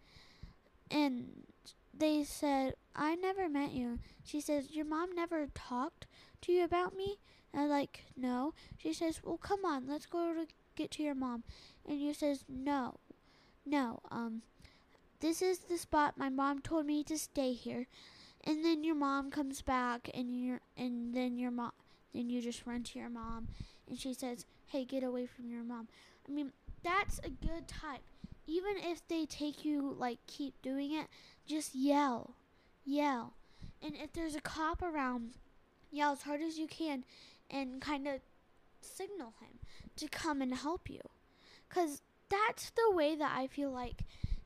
and 0.90 1.46
they 1.92 2.24
said, 2.24 2.74
"I 2.94 3.14
never 3.14 3.48
met 3.48 3.72
you." 3.72 3.98
She 4.24 4.40
says, 4.40 4.70
"Your 4.72 4.84
mom 4.84 5.14
never 5.14 5.46
talked 5.54 6.06
to 6.42 6.52
you 6.52 6.64
about 6.64 6.94
me?" 6.96 7.18
And 7.52 7.62
I'm 7.62 7.68
like, 7.68 8.06
"No." 8.16 8.54
She 8.78 8.92
says, 8.92 9.22
"Well, 9.22 9.38
come 9.38 9.64
on, 9.64 9.86
let's 9.86 10.06
go 10.06 10.34
to 10.34 10.46
get 10.74 10.90
to 10.92 11.02
your 11.02 11.14
mom." 11.14 11.44
And 11.86 12.00
you 12.00 12.14
says, 12.14 12.44
"No, 12.48 13.00
no. 13.66 14.00
Um, 14.10 14.42
this 15.24 15.40
is 15.40 15.60
the 15.60 15.78
spot 15.78 16.18
my 16.18 16.28
mom 16.28 16.60
told 16.60 16.84
me 16.86 17.02
to 17.04 17.18
stay 17.18 17.54
here." 17.54 17.86
And 18.44 18.62
then 18.62 18.84
your 18.84 18.94
mom 18.94 19.30
comes 19.30 19.62
back, 19.62 20.10
and 20.12 20.38
you 20.38 20.60
and 20.76 21.14
then 21.14 21.38
your 21.38 21.50
mom, 21.50 21.72
then 22.12 22.28
you 22.28 22.42
just 22.42 22.66
run 22.66 22.82
to 22.84 22.98
your 22.98 23.08
mom, 23.08 23.48
and 23.88 23.98
she 23.98 24.12
says, 24.12 24.44
"Hey, 24.66 24.84
get 24.84 25.02
away 25.02 25.26
from 25.26 25.50
your 25.50 25.64
mom." 25.64 25.88
I 26.28 26.30
mean, 26.30 26.52
that's 26.82 27.18
a 27.20 27.30
good 27.30 27.66
type. 27.66 28.02
Even 28.46 28.76
if 28.76 29.06
they 29.08 29.24
take 29.24 29.64
you, 29.64 29.94
like, 29.98 30.18
keep 30.26 30.60
doing 30.60 30.92
it, 30.92 31.08
just 31.46 31.74
yell, 31.74 32.36
yell. 32.84 33.34
And 33.80 33.96
if 33.96 34.12
there's 34.12 34.34
a 34.34 34.40
cop 34.42 34.82
around, 34.82 35.38
yell 35.90 36.12
as 36.12 36.22
hard 36.22 36.42
as 36.42 36.58
you 36.58 36.66
can 36.66 37.04
and 37.50 37.80
kind 37.80 38.06
of 38.06 38.20
signal 38.82 39.34
him 39.40 39.60
to 39.96 40.08
come 40.08 40.42
and 40.42 40.54
help 40.54 40.90
you. 40.90 41.00
Because 41.66 42.02
that's 42.28 42.70
the 42.70 42.90
way 42.90 43.14
that 43.16 43.34
I 43.34 43.46
feel 43.46 43.70
like 43.70 44.04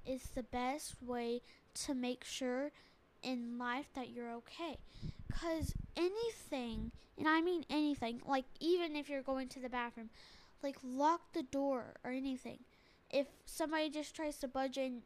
is 0.09 0.31
the 0.35 0.43
best 0.43 0.97
way 1.03 1.43
to 1.75 1.95
make 1.95 2.25
sure 2.25 2.73
in 3.23 3.59
life 3.59 3.89
that 3.95 4.11
you're 4.11 4.33
okay. 4.33 4.79
Because 5.27 5.75
anything, 5.97 6.93
and 7.17 7.29
I 7.29 7.41
mean 7.41 7.65
anything, 7.69 8.21
like 8.27 8.47
even 8.61 8.97
if 8.97 9.09
you're 9.09 9.23
going 9.23 9.49
to 9.49 9.61
the 9.61 9.69
bathroom, 9.69 10.11
like 10.63 10.77
lock 10.83 11.33
the 11.33 11.43
door 11.43 11.95
or 12.05 12.11
anything. 12.11 12.61
If 13.11 13.27
somebody 13.47 13.91
just 13.91 14.15
tries 14.15 14.39
to 14.39 14.49
budge 14.49 14.77
in 14.77 15.03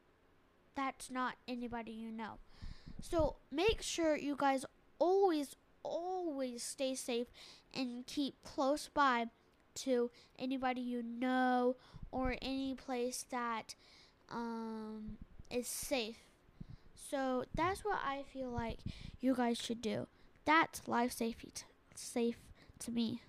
that's 0.75 1.11
not 1.11 1.35
anybody 1.47 1.93
you 1.93 2.11
know. 2.11 2.39
So 3.01 3.37
make 3.51 3.83
sure 3.83 4.17
you 4.17 4.37
guys 4.37 4.65
always, 4.99 5.57
always 5.83 6.63
stay 6.63 6.95
safe 6.95 7.27
and 7.75 8.07
keep 8.07 8.35
close 8.45 8.89
by 8.93 9.27
to 9.75 10.11
anybody 10.39 10.81
you 10.81 11.03
know 11.03 11.77
or 12.11 12.37
any 12.43 12.75
place 12.75 13.25
that 13.31 13.75
um, 14.33 15.19
is 15.51 15.69
safe. 15.69 16.19
So 17.11 17.45
that's 17.55 17.85
what 17.85 17.99
I 18.05 18.23
feel 18.33 18.51
like 18.51 18.79
you 19.21 19.35
guys 19.35 19.59
should 19.59 19.83
do. 19.83 20.07
That's 20.45 20.89
life 20.89 21.13
safety, 21.13 21.51
t- 21.55 21.65
safe 21.95 22.39
to 22.81 22.91
me. 22.91 23.21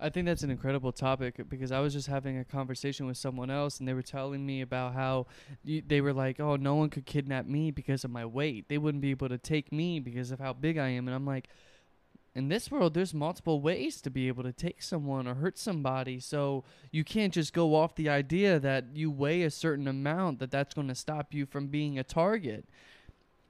I 0.00 0.10
think 0.10 0.26
that's 0.26 0.42
an 0.42 0.50
incredible 0.50 0.92
topic 0.92 1.40
because 1.48 1.72
I 1.72 1.80
was 1.80 1.92
just 1.92 2.08
having 2.08 2.38
a 2.38 2.44
conversation 2.44 3.06
with 3.06 3.16
someone 3.16 3.50
else 3.50 3.78
and 3.78 3.88
they 3.88 3.94
were 3.94 4.02
telling 4.02 4.44
me 4.44 4.60
about 4.60 4.94
how 4.94 5.26
y- 5.64 5.82
they 5.86 6.00
were 6.00 6.12
like, 6.12 6.40
"Oh, 6.40 6.56
no 6.56 6.74
one 6.74 6.90
could 6.90 7.06
kidnap 7.06 7.46
me 7.46 7.70
because 7.70 8.04
of 8.04 8.10
my 8.10 8.24
weight. 8.26 8.68
They 8.68 8.78
wouldn't 8.78 9.02
be 9.02 9.10
able 9.10 9.28
to 9.28 9.38
take 9.38 9.72
me 9.72 10.00
because 10.00 10.30
of 10.32 10.40
how 10.40 10.52
big 10.54 10.76
I 10.78 10.88
am." 10.88 11.06
And 11.08 11.14
I'm 11.14 11.26
like, 11.26 11.48
in 12.34 12.48
this 12.48 12.70
world 12.70 12.94
there's 12.94 13.12
multiple 13.12 13.60
ways 13.60 14.00
to 14.00 14.10
be 14.10 14.28
able 14.28 14.42
to 14.42 14.52
take 14.52 14.82
someone 14.82 15.26
or 15.26 15.34
hurt 15.34 15.58
somebody. 15.58 16.18
So 16.18 16.64
you 16.90 17.04
can't 17.04 17.32
just 17.32 17.52
go 17.52 17.74
off 17.74 17.94
the 17.94 18.08
idea 18.08 18.58
that 18.58 18.86
you 18.94 19.10
weigh 19.10 19.42
a 19.42 19.50
certain 19.50 19.86
amount 19.86 20.38
that 20.38 20.50
that's 20.50 20.74
going 20.74 20.88
to 20.88 20.94
stop 20.94 21.34
you 21.34 21.46
from 21.46 21.66
being 21.66 21.98
a 21.98 22.04
target. 22.04 22.66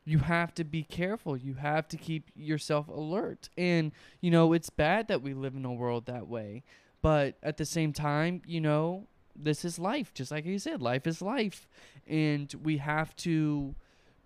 You 0.05 0.19
have 0.19 0.53
to 0.55 0.65
be 0.65 0.83
careful. 0.83 1.37
You 1.37 1.55
have 1.55 1.87
to 1.89 1.97
keep 1.97 2.31
yourself 2.35 2.89
alert. 2.89 3.49
And 3.57 3.93
you 4.21 4.31
know 4.31 4.53
it's 4.53 4.71
bad 4.71 5.09
that 5.09 5.23
we 5.23 5.35
live 5.35 5.55
in 5.55 5.65
a 5.65 5.73
world 5.73 6.07
that 6.07 6.27
way 6.29 6.65
but 7.03 7.35
at 7.43 7.57
the 7.57 7.65
same 7.65 7.93
time 7.93 8.41
you 8.47 8.61
know 8.61 9.05
this 9.35 9.65
is 9.65 9.77
life 9.77 10.15
just 10.15 10.31
like 10.31 10.45
you 10.45 10.59
said 10.59 10.81
life 10.83 11.07
is 11.07 11.23
life. 11.23 11.69
And 12.07 12.53
we 12.63 12.79
have 12.79 13.15
to 13.17 13.75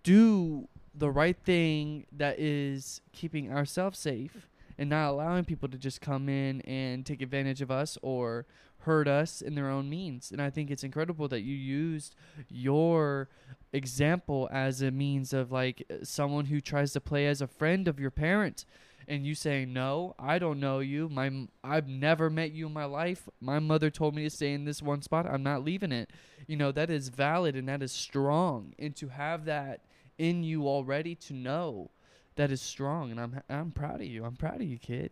do 0.03 0.67
the 0.97 1.11
right 1.11 1.37
thing 1.45 2.05
that 2.11 2.39
is 2.39 3.01
keeping 3.13 3.51
ourselves 3.51 3.99
safe 3.99 4.47
and 4.77 4.89
not 4.89 5.09
allowing 5.09 5.45
people 5.45 5.69
to 5.69 5.77
just 5.77 6.01
come 6.01 6.29
in 6.29 6.61
and 6.61 7.05
take 7.05 7.21
advantage 7.21 7.61
of 7.61 7.71
us 7.71 7.97
or 8.01 8.45
hurt 8.79 9.07
us 9.07 9.41
in 9.41 9.55
their 9.55 9.69
own 9.69 9.89
means. 9.89 10.31
And 10.31 10.41
I 10.41 10.49
think 10.49 10.71
it's 10.71 10.83
incredible 10.83 11.27
that 11.29 11.41
you 11.41 11.55
used 11.55 12.15
your 12.49 13.29
example 13.73 14.47
as 14.51 14.81
a 14.81 14.91
means 14.91 15.33
of 15.33 15.51
like 15.51 15.85
someone 16.03 16.45
who 16.45 16.61
tries 16.61 16.93
to 16.93 17.01
play 17.01 17.27
as 17.27 17.41
a 17.41 17.47
friend 17.47 17.87
of 17.87 17.99
your 17.99 18.11
parent 18.11 18.65
and 19.09 19.25
you 19.25 19.35
saying 19.35 19.71
no 19.71 20.15
i 20.19 20.37
don't 20.39 20.59
know 20.59 20.79
you. 20.79 21.09
My 21.09 21.31
i've 21.63 21.87
never 21.87 22.29
met 22.29 22.51
you 22.51 22.67
in 22.67 22.73
my 22.73 22.85
life. 22.85 23.27
My 23.39 23.59
mother 23.59 23.89
told 23.89 24.15
me 24.15 24.23
to 24.23 24.29
stay 24.29 24.53
in 24.53 24.65
this 24.65 24.81
one 24.81 25.01
spot. 25.01 25.25
I'm 25.25 25.43
not 25.43 25.63
leaving 25.63 25.91
it. 25.91 26.11
You 26.47 26.55
know 26.55 26.71
that 26.71 26.89
is 26.89 27.09
valid 27.09 27.55
and 27.55 27.67
that 27.67 27.81
is 27.81 27.91
strong. 27.91 28.73
And 28.79 28.95
to 28.97 29.09
have 29.09 29.45
that 29.45 29.81
in 30.17 30.43
you 30.43 30.67
already 30.67 31.15
to 31.15 31.33
know 31.33 31.91
that 32.35 32.51
is 32.51 32.61
strong 32.61 33.11
and 33.11 33.19
I'm 33.19 33.41
I'm 33.49 33.71
proud 33.71 34.01
of 34.01 34.07
you. 34.07 34.23
I'm 34.25 34.35
proud 34.35 34.61
of 34.61 34.67
you, 34.67 34.77
kid. 34.77 35.11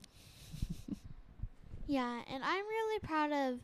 Yeah, 1.87 2.21
and 2.31 2.43
I'm 2.43 2.65
really 2.65 2.99
proud 2.99 3.31
of 3.31 3.59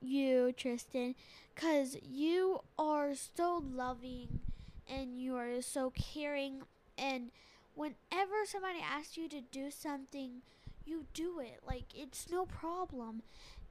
you, 0.00 0.52
Triston, 0.56 1.14
cuz 1.54 1.96
you 2.02 2.60
are 2.78 3.14
so 3.14 3.62
loving 3.64 4.40
and 4.88 5.18
you 5.20 5.36
are 5.36 5.60
so 5.62 5.90
caring 5.90 6.62
and 6.96 7.30
whenever 7.74 8.44
somebody 8.46 8.80
asks 8.80 9.16
you 9.16 9.28
to 9.28 9.40
do 9.40 9.70
something, 9.70 10.42
you 10.84 11.06
do 11.14 11.38
it. 11.40 11.60
Like 11.66 11.84
it's 11.94 12.30
no 12.30 12.46
problem. 12.46 13.22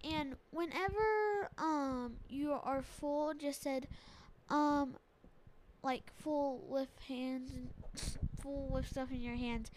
And 0.04 0.36
whenever 0.51 1.50
um 1.58 2.18
you 2.30 2.54
are 2.54 2.82
full, 2.82 3.34
just 3.34 3.62
said 3.63 3.88
um 4.50 4.96
like 5.83 6.12
full 6.17 6.63
with 6.67 6.89
hands 7.08 7.51
and 7.51 7.69
full 8.41 8.69
with 8.71 8.88
stuff 8.88 9.12
in 9.12 9.21
your 9.21 9.36
hands. 9.36 9.71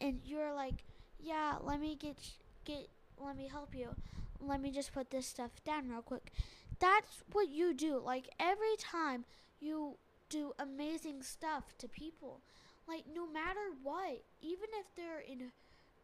And 0.00 0.20
you're 0.24 0.52
like 0.54 0.84
yeah 1.20 1.56
let 1.62 1.80
me 1.80 1.96
get 1.96 2.16
get 2.64 2.88
let 3.18 3.36
me 3.36 3.48
help 3.48 3.74
you. 3.74 3.94
Let 4.40 4.60
me 4.60 4.70
just 4.70 4.92
put 4.92 5.10
this 5.10 5.26
stuff 5.26 5.50
down 5.64 5.88
real 5.88 6.02
quick. 6.02 6.32
That's 6.78 7.22
what 7.32 7.48
you 7.48 7.72
do. 7.72 8.00
Like 8.04 8.28
every 8.38 8.76
time 8.78 9.24
you 9.60 9.96
do 10.28 10.52
amazing 10.58 11.22
stuff 11.22 11.64
to 11.78 11.86
people 11.86 12.40
like 12.88 13.04
no 13.14 13.26
matter 13.26 13.60
what 13.82 14.22
even 14.40 14.68
if 14.72 14.86
they're 14.96 15.20
in 15.20 15.52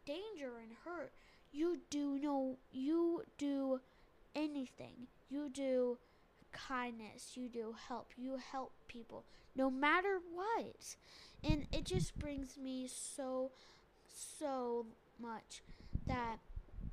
danger 0.07 0.59
and 0.62 0.72
hurt 0.85 1.12
you 1.52 1.81
do 1.90 2.18
no 2.18 2.57
you 2.70 3.22
do 3.38 3.81
anything. 4.35 5.09
You 5.28 5.48
do 5.48 5.98
kindness, 6.52 7.32
you 7.34 7.48
do 7.48 7.74
help, 7.88 8.12
you 8.16 8.38
help 8.52 8.72
people 8.88 9.24
no 9.56 9.70
matter 9.70 10.20
what. 10.32 10.96
And 11.42 11.66
it 11.72 11.84
just 11.84 12.18
brings 12.18 12.56
me 12.56 12.88
so, 12.88 13.50
so 14.38 14.86
much 15.20 15.62
that 16.06 16.38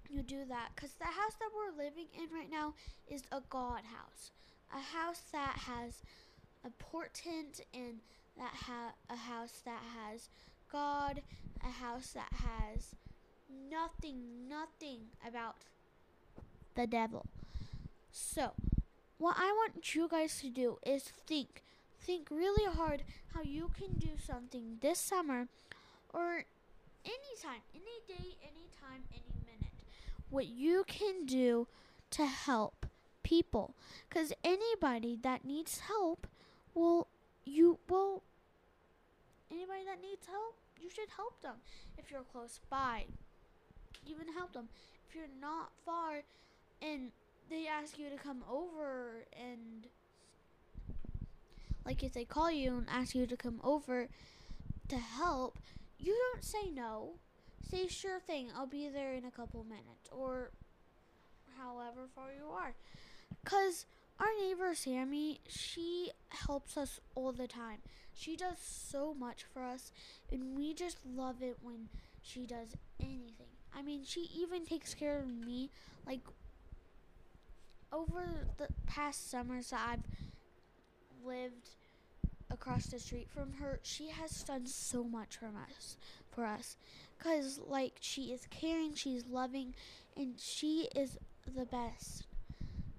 you 0.10 0.24
do 0.24 0.46
that. 0.48 0.70
Because 0.76 0.92
the 0.94 1.06
house 1.06 1.36
that 1.40 1.50
we're 1.56 1.84
living 1.84 2.08
in 2.14 2.34
right 2.36 2.50
now 2.50 2.74
is 3.08 3.24
a 3.32 3.42
God 3.50 3.82
house, 3.84 4.32
a 4.74 4.80
house 4.80 5.22
that 5.32 5.58
has 5.68 6.02
a 6.66 6.70
portent 6.72 7.62
and 7.74 8.00
that 8.38 8.54
ha- 8.54 8.94
a 9.10 9.16
house 9.16 9.62
that 9.66 9.82
has 9.96 10.30
God, 10.72 11.22
a 11.64 11.72
house 11.72 12.12
that 12.12 12.32
has 12.32 12.96
nothing, 13.70 14.50
nothing 14.50 15.00
about 15.26 15.56
the 16.76 16.88
devil. 16.88 17.26
So, 18.12 18.54
what 19.18 19.36
I 19.38 19.52
want 19.52 19.96
you 19.96 20.08
guys 20.08 20.40
to 20.42 20.50
do 20.50 20.78
is 20.86 21.12
think. 21.26 21.64
Think 22.00 22.30
really 22.32 22.72
hard 22.72 23.04
how 23.34 23.42
you 23.42 23.72
can 23.78 23.94
do 24.00 24.12
something 24.24 24.78
this 24.82 25.00
summer 25.00 25.48
or 26.14 26.46
anytime, 27.04 27.62
any 27.74 28.00
day, 28.08 28.36
anytime, 28.42 29.04
any 29.12 29.34
minute. 29.46 29.74
What 30.30 30.48
you 30.48 30.84
can 30.88 31.26
do 31.26 31.68
to 32.12 32.26
help 32.26 32.86
people. 33.24 33.74
Because 34.08 34.32
anybody 34.44 35.18
that 35.22 35.44
needs 35.44 35.80
help 35.80 36.28
will, 36.74 37.08
you 37.46 37.80
will, 37.90 38.24
anybody 39.52 39.82
that 39.86 40.02
needs 40.02 40.28
help, 40.28 40.56
you 40.82 40.90
should 40.90 41.10
help 41.16 41.42
them. 41.42 41.56
If 41.98 42.12
you're 42.12 42.22
close 42.32 42.60
by, 42.70 43.06
even 44.06 44.34
help 44.34 44.54
them. 44.54 44.70
If 45.10 45.16
you're 45.16 45.26
not 45.42 45.72
far 45.86 46.22
and 46.82 47.12
they 47.50 47.66
ask 47.68 47.98
you 47.98 48.10
to 48.10 48.18
come 48.18 48.44
over 48.50 49.26
and 49.40 49.88
like 51.86 52.04
if 52.04 52.14
they 52.14 52.26
call 52.26 52.52
you 52.52 52.78
and 52.78 52.88
ask 52.90 53.16
you 53.16 53.26
to 53.26 53.38
come 53.38 53.62
over 53.64 54.10
to 54.90 54.98
help, 54.98 55.58
you 56.00 56.16
don't 56.34 56.44
say 56.44 56.70
no. 56.74 57.12
Say 57.70 57.88
sure 57.88 58.20
thing, 58.20 58.50
I'll 58.56 58.68
be 58.68 58.90
there 58.90 59.14
in 59.14 59.26
a 59.26 59.32
couple 59.32 59.64
minutes 59.64 60.10
or 60.12 60.52
however 61.58 62.08
far 62.16 62.30
you 62.38 62.50
are. 62.52 62.74
Cuz 63.44 63.86
our 64.20 64.28
neighbor 64.40 64.74
Sammy, 64.74 65.42
she 65.48 66.12
helps 66.30 66.76
us 66.78 67.00
all 67.16 67.32
the 67.32 67.48
time. 67.48 67.80
She 68.14 68.36
does 68.36 68.58
so 68.58 69.14
much 69.14 69.44
for 69.44 69.64
us 69.64 69.92
and 70.32 70.58
we 70.58 70.74
just 70.74 70.98
love 71.06 71.42
it 71.42 71.58
when 71.62 71.90
she 72.22 72.46
does 72.46 72.76
anything. 73.00 73.54
I 73.76 73.82
mean, 73.82 74.04
she 74.06 74.30
even 74.36 74.66
takes 74.66 74.94
care 74.94 75.20
of 75.20 75.28
me 75.28 75.70
like 76.06 76.22
over 77.92 78.48
the 78.58 78.68
past 78.86 79.30
summers 79.30 79.70
that 79.70 79.82
I've 79.90 81.26
lived 81.26 81.70
across 82.50 82.88
the 82.88 83.00
street 83.00 83.30
from 83.30 83.54
her, 83.54 83.80
she 83.84 84.10
has 84.10 84.44
done 84.44 84.66
so 84.66 85.04
much 85.04 85.38
for 85.38 85.48
us, 85.48 85.98
for 86.32 86.46
us, 86.46 86.78
cause 87.20 87.60
like 87.66 87.94
she 88.00 88.34
is 88.34 88.48
caring, 88.50 88.94
she's 88.94 89.28
loving, 89.28 89.74
and 90.16 90.36
she 90.40 90.88
is 90.96 91.18
the 91.56 91.66
best. 91.66 92.26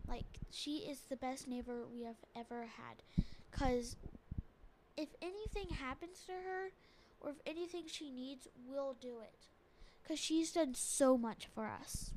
Like 0.09 0.27
she 0.51 0.79
is 0.79 1.01
the 1.09 1.17
best 1.17 1.49
neighbor 1.49 1.85
we 1.93 2.03
have 2.05 2.17
ever 2.37 2.63
had, 2.63 3.03
cause 3.51 3.97
if 4.97 5.09
anything 5.23 5.77
happens 5.77 6.23
to 6.27 6.33
her, 6.33 6.71
or 7.21 7.31
if 7.31 7.37
anything 7.47 7.85
she 7.87 8.11
needs, 8.11 8.49
we'll 8.69 8.97
do 9.01 9.21
it, 9.23 9.47
cause 10.07 10.19
she's 10.19 10.53
done 10.53 10.75
so 10.75 11.17
much 11.17 11.49
for 11.55 11.67
us. 11.67 12.11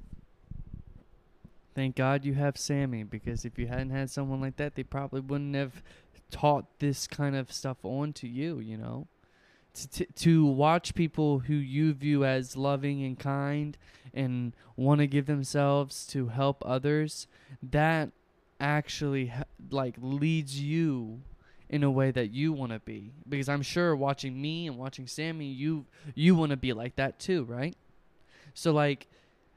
Thank 1.73 1.95
God 1.95 2.25
you 2.25 2.33
have 2.33 2.57
Sammy 2.57 3.03
because 3.03 3.45
if 3.45 3.57
you 3.57 3.67
hadn't 3.67 3.91
had 3.91 4.09
someone 4.09 4.41
like 4.41 4.57
that, 4.57 4.75
they 4.75 4.83
probably 4.83 5.21
wouldn't 5.21 5.55
have 5.55 5.81
taught 6.29 6.65
this 6.79 7.07
kind 7.07 7.35
of 7.35 7.51
stuff 7.51 7.77
on 7.83 8.13
to 8.13 8.27
you, 8.27 8.59
you 8.59 8.77
know? 8.77 9.07
To, 9.75 9.87
to, 9.89 10.05
to 10.05 10.45
watch 10.45 10.95
people 10.95 11.39
who 11.39 11.53
you 11.53 11.93
view 11.93 12.25
as 12.25 12.57
loving 12.57 13.03
and 13.05 13.17
kind 13.17 13.77
and 14.13 14.53
want 14.75 14.99
to 14.99 15.07
give 15.07 15.27
themselves 15.27 16.05
to 16.07 16.27
help 16.27 16.61
others, 16.65 17.27
that 17.63 18.11
actually 18.59 19.31
like 19.69 19.95
leads 19.99 20.59
you 20.59 21.21
in 21.69 21.83
a 21.83 21.89
way 21.89 22.11
that 22.11 22.31
you 22.31 22.51
want 22.51 22.73
to 22.73 22.79
be 22.79 23.11
because 23.27 23.47
I'm 23.47 23.61
sure 23.61 23.95
watching 23.95 24.39
me 24.39 24.67
and 24.67 24.77
watching 24.77 25.07
Sammy 25.07 25.45
you 25.45 25.85
you 26.13 26.35
want 26.35 26.51
to 26.51 26.57
be 26.57 26.73
like 26.73 26.97
that 26.97 27.17
too, 27.17 27.45
right? 27.45 27.75
So 28.53 28.73
like 28.73 29.07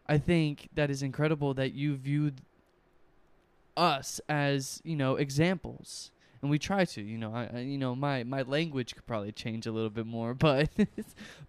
I 0.06 0.18
think 0.18 0.68
that 0.74 0.90
is 0.90 1.02
incredible 1.02 1.54
that 1.54 1.72
you 1.72 1.96
viewed 1.96 2.42
us 3.76 4.20
as, 4.28 4.80
you 4.84 4.96
know, 4.96 5.16
examples. 5.16 6.10
and 6.42 6.50
we 6.50 6.58
try 6.58 6.84
to. 6.84 7.02
You 7.02 7.18
know, 7.18 7.32
I, 7.34 7.48
I 7.54 7.58
you 7.60 7.78
know 7.78 7.94
my 7.96 8.22
my 8.24 8.42
language 8.42 8.94
could 8.94 9.06
probably 9.06 9.32
change 9.32 9.66
a 9.66 9.72
little 9.72 9.90
bit 9.90 10.06
more, 10.06 10.34
but 10.48 10.68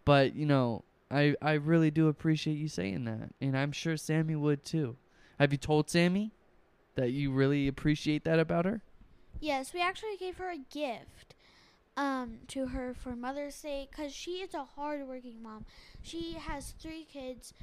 but 0.06 0.36
you 0.36 0.46
know 0.46 0.84
I 1.12 1.36
I 1.42 1.54
really 1.54 1.92
do 1.92 2.08
appreciate 2.08 2.56
you 2.56 2.68
saying 2.68 3.06
that, 3.06 3.30
and 3.42 3.58
I'm 3.58 3.72
sure 3.72 3.98
Sammy 3.98 4.36
would 4.36 4.64
too. 4.64 4.96
Have 5.40 5.52
you 5.52 5.58
told 5.58 5.90
Sammy 5.90 6.32
that 6.96 7.12
you 7.12 7.32
really 7.32 7.68
appreciate 7.68 8.24
that 8.24 8.40
about 8.40 8.64
her? 8.66 8.82
Yes, 9.42 9.74
we 9.74 9.82
actually 9.82 10.16
gave 10.18 10.38
her 10.38 10.50
a 10.50 10.58
gift 10.58 11.36
um, 11.98 12.40
to 12.48 12.68
her 12.68 12.94
for 12.94 13.16
Mother's 13.18 13.62
Day 13.62 13.88
because 13.92 14.14
she 14.14 14.38
is 14.38 14.54
a 14.54 14.64
hardworking 14.64 15.44
mom. 15.44 15.66
She 16.02 16.34
has 16.34 16.74
three 16.80 17.04
kids. 17.04 17.54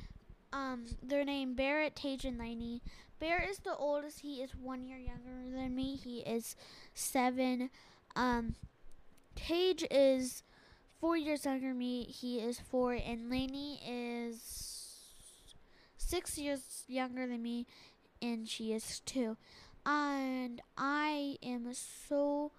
Um, 0.53 0.85
they're 1.03 1.25
named 1.25 1.57
Barrett, 1.57 1.97
Tage, 1.97 2.25
and. 2.25 2.81
Barrett 3.19 3.51
is 3.51 3.59
the 3.59 3.77
oldest. 3.77 4.21
He 4.21 4.43
is 4.43 4.51
one 4.55 4.85
year 4.85 4.99
younger 4.99 5.49
than 5.55 5.75
me. 5.75 5.97
He 5.97 6.21
is 6.21 6.57
seven. 6.95 7.71
Um, 8.17 8.57
Tage 9.37 9.85
is 9.91 10.43
four 11.01 11.17
years 11.17 11.45
younger 11.45 11.69
than 11.69 11.79
me. 11.79 12.05
He 12.05 12.38
is 12.38 12.61
four, 12.61 12.93
and 12.95 13.31
Lainey 13.31 13.81
is 13.87 14.99
six 15.97 16.37
years 16.37 16.85
younger 16.88 17.27
than 17.27 17.43
me, 17.43 17.67
and 18.21 18.49
she 18.49 18.73
is 18.73 19.01
two. 19.01 19.37
And 19.87 20.61
I 20.77 21.38
am 21.43 21.73
so 21.73 22.53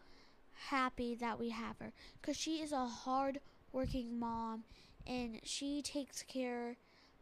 happy 0.69 1.15
that 1.15 1.39
we 1.39 1.49
have 1.49 1.77
her 1.79 1.93
because 2.21 2.37
she 2.37 2.61
is 2.61 2.71
a 2.71 2.85
hard 2.85 3.39
working 3.71 4.19
mom 4.19 4.63
and 5.05 5.39
she 5.43 5.81
takes 5.81 6.23
care 6.23 6.77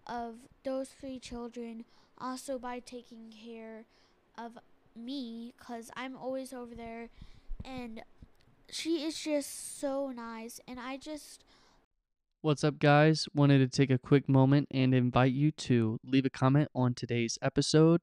of 0.08 0.36
those 0.64 0.90
three 0.90 1.20
children 1.20 1.86
also 2.18 2.60
by 2.60 2.80
taking 2.80 3.32
care 3.32 3.86
of 4.38 4.58
me 4.96 5.54
because 5.58 5.90
I'm 5.96 6.16
always 6.16 6.54
over 6.54 6.76
there 6.76 7.10
and 7.64 8.04
she 8.70 9.04
is 9.04 9.20
just 9.20 9.80
so 9.80 10.12
nice 10.12 10.60
and 10.68 10.80
I 10.80 10.98
just 10.98 11.44
What's 12.44 12.64
up, 12.64 12.80
guys? 12.80 13.28
Wanted 13.36 13.60
to 13.60 13.68
take 13.68 13.92
a 13.92 14.00
quick 14.00 14.28
moment 14.28 14.68
and 14.72 14.96
invite 14.96 15.32
you 15.32 15.52
to 15.52 16.00
leave 16.04 16.26
a 16.26 16.30
comment 16.32 16.70
on 16.74 16.96
today's 16.96 17.38
episode. 17.40 18.02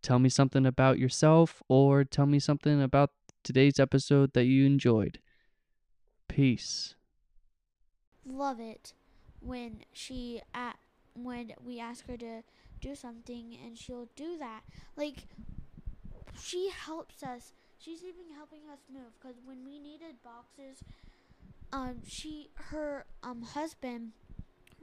Tell 0.00 0.20
me 0.20 0.28
something 0.28 0.64
about 0.64 1.00
yourself 1.00 1.60
or 1.68 2.04
tell 2.04 2.26
me 2.26 2.38
something 2.38 2.80
about 2.80 3.10
today's 3.42 3.80
episode 3.80 4.32
that 4.34 4.44
you 4.44 4.64
enjoyed. 4.64 5.18
Peace. 6.28 6.94
love 8.24 8.60
it 8.60 8.92
when 9.40 9.80
she 9.92 10.40
at 10.54 10.76
when 11.14 11.52
we 11.64 11.80
ask 11.80 12.06
her 12.08 12.16
to 12.16 12.42
do 12.80 12.94
something 12.94 13.56
and 13.64 13.76
she'll 13.78 14.08
do 14.16 14.38
that. 14.38 14.60
Like 14.96 15.26
she 16.40 16.70
helps 16.70 17.22
us. 17.22 17.52
She's 17.78 18.02
even 18.02 18.34
helping 18.36 18.60
us 18.72 18.80
move 18.92 19.12
because 19.20 19.36
when 19.44 19.64
we 19.64 19.78
needed 19.78 20.16
boxes 20.22 20.82
um 21.72 21.98
she 22.06 22.50
her 22.54 23.06
um 23.22 23.42
husband 23.42 24.10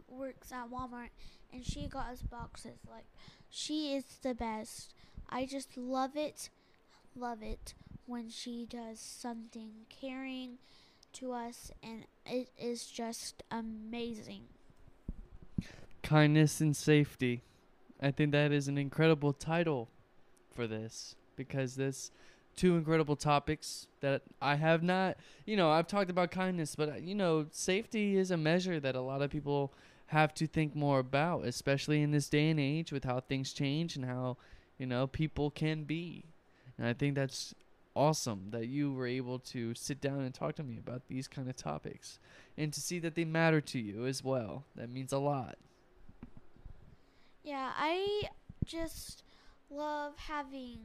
works 0.08 0.52
at 0.54 0.70
walmart 0.72 1.10
and 1.54 1.66
she 1.66 1.88
got 1.88 2.08
us 2.08 2.22
boxes. 2.22 2.80
Like 2.90 3.06
she 3.50 3.94
is 3.96 4.06
the 4.24 4.34
best. 4.36 4.94
I 5.30 5.46
just 5.46 5.78
love 5.78 6.16
it 6.16 6.50
love 7.16 7.42
it 7.42 7.74
when 8.06 8.30
she 8.30 8.66
does 8.66 9.00
something 9.00 9.72
caring 9.90 10.58
to 11.14 11.32
us, 11.32 11.72
and 11.84 12.06
it 12.26 12.50
is 12.58 12.86
just 12.86 13.44
amazing. 13.52 14.44
Kindness 16.08 16.62
and 16.62 16.74
safety. 16.74 17.44
I 18.02 18.12
think 18.12 18.32
that 18.32 18.54
is 18.54 18.70
an 18.70 18.78
incredible 18.78 19.34
title 19.34 19.90
for 20.56 20.66
this 20.66 21.16
because 21.36 21.76
this 21.76 22.12
two 22.56 22.78
incredible 22.78 23.18
topics 23.18 23.88
that 24.00 24.22
I 24.42 24.56
have 24.56 24.82
not, 24.82 25.18
you 25.46 25.58
know, 25.58 25.70
I've 25.70 25.86
talked 25.86 26.10
about 26.10 26.32
kindness, 26.32 26.78
but 26.78 27.02
you 27.04 27.14
know, 27.14 27.48
safety 27.52 28.16
is 28.16 28.32
a 28.32 28.38
measure 28.38 28.80
that 28.80 28.96
a 28.96 29.02
lot 29.02 29.22
of 29.22 29.32
people 29.32 29.74
have 30.06 30.34
to 30.36 30.48
think 30.48 30.74
more 30.74 31.00
about, 31.00 31.44
especially 31.44 32.02
in 32.02 32.12
this 32.12 32.30
day 32.30 32.50
and 32.52 32.60
age 32.60 32.94
with 32.94 33.04
how 33.04 33.20
things 33.20 33.52
change 33.52 33.98
and 33.98 34.06
how, 34.06 34.38
you 34.78 34.86
know, 34.86 35.08
people 35.08 35.52
can 35.52 35.84
be. 35.84 36.24
And 36.78 36.88
I 36.88 36.94
think 36.94 37.16
that's 37.16 37.54
awesome 37.98 38.48
that 38.52 38.68
you 38.68 38.94
were 38.94 39.08
able 39.08 39.40
to 39.40 39.76
sit 39.76 40.00
down 40.00 40.22
and 40.22 40.34
talk 40.34 40.56
to 40.56 40.64
me 40.64 40.78
about 40.78 41.02
these 41.10 41.28
kind 41.28 41.50
of 41.50 41.58
topics 41.58 42.18
and 42.58 42.72
to 42.72 42.80
see 42.80 42.98
that 43.00 43.16
they 43.16 43.26
matter 43.26 43.60
to 43.60 43.78
you 43.78 44.06
as 44.06 44.24
well. 44.24 44.64
That 44.78 44.90
means 44.90 45.12
a 45.12 45.20
lot. 45.20 45.58
Yeah, 47.48 47.72
I 47.78 48.24
just 48.66 49.24
love 49.72 50.18
having 50.18 50.80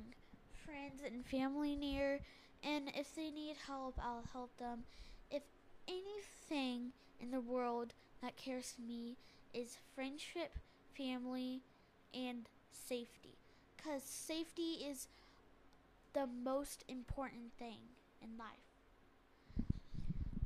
friends 0.64 1.00
and 1.04 1.26
family 1.26 1.74
near, 1.74 2.20
and 2.62 2.88
if 2.94 3.16
they 3.16 3.32
need 3.32 3.56
help, 3.66 3.98
I'll 4.00 4.22
help 4.32 4.56
them. 4.58 4.84
If 5.28 5.42
anything 5.88 6.92
in 7.20 7.32
the 7.32 7.40
world 7.40 7.94
that 8.22 8.36
cares 8.36 8.74
to 8.76 8.80
me 8.80 9.16
is 9.52 9.78
friendship, 9.96 10.56
family, 10.96 11.62
and 12.14 12.48
safety. 12.70 13.34
Because 13.76 14.04
safety 14.04 14.84
is 14.88 15.08
the 16.12 16.28
most 16.44 16.84
important 16.86 17.54
thing 17.58 17.78
in 18.22 18.38
life. 18.38 19.66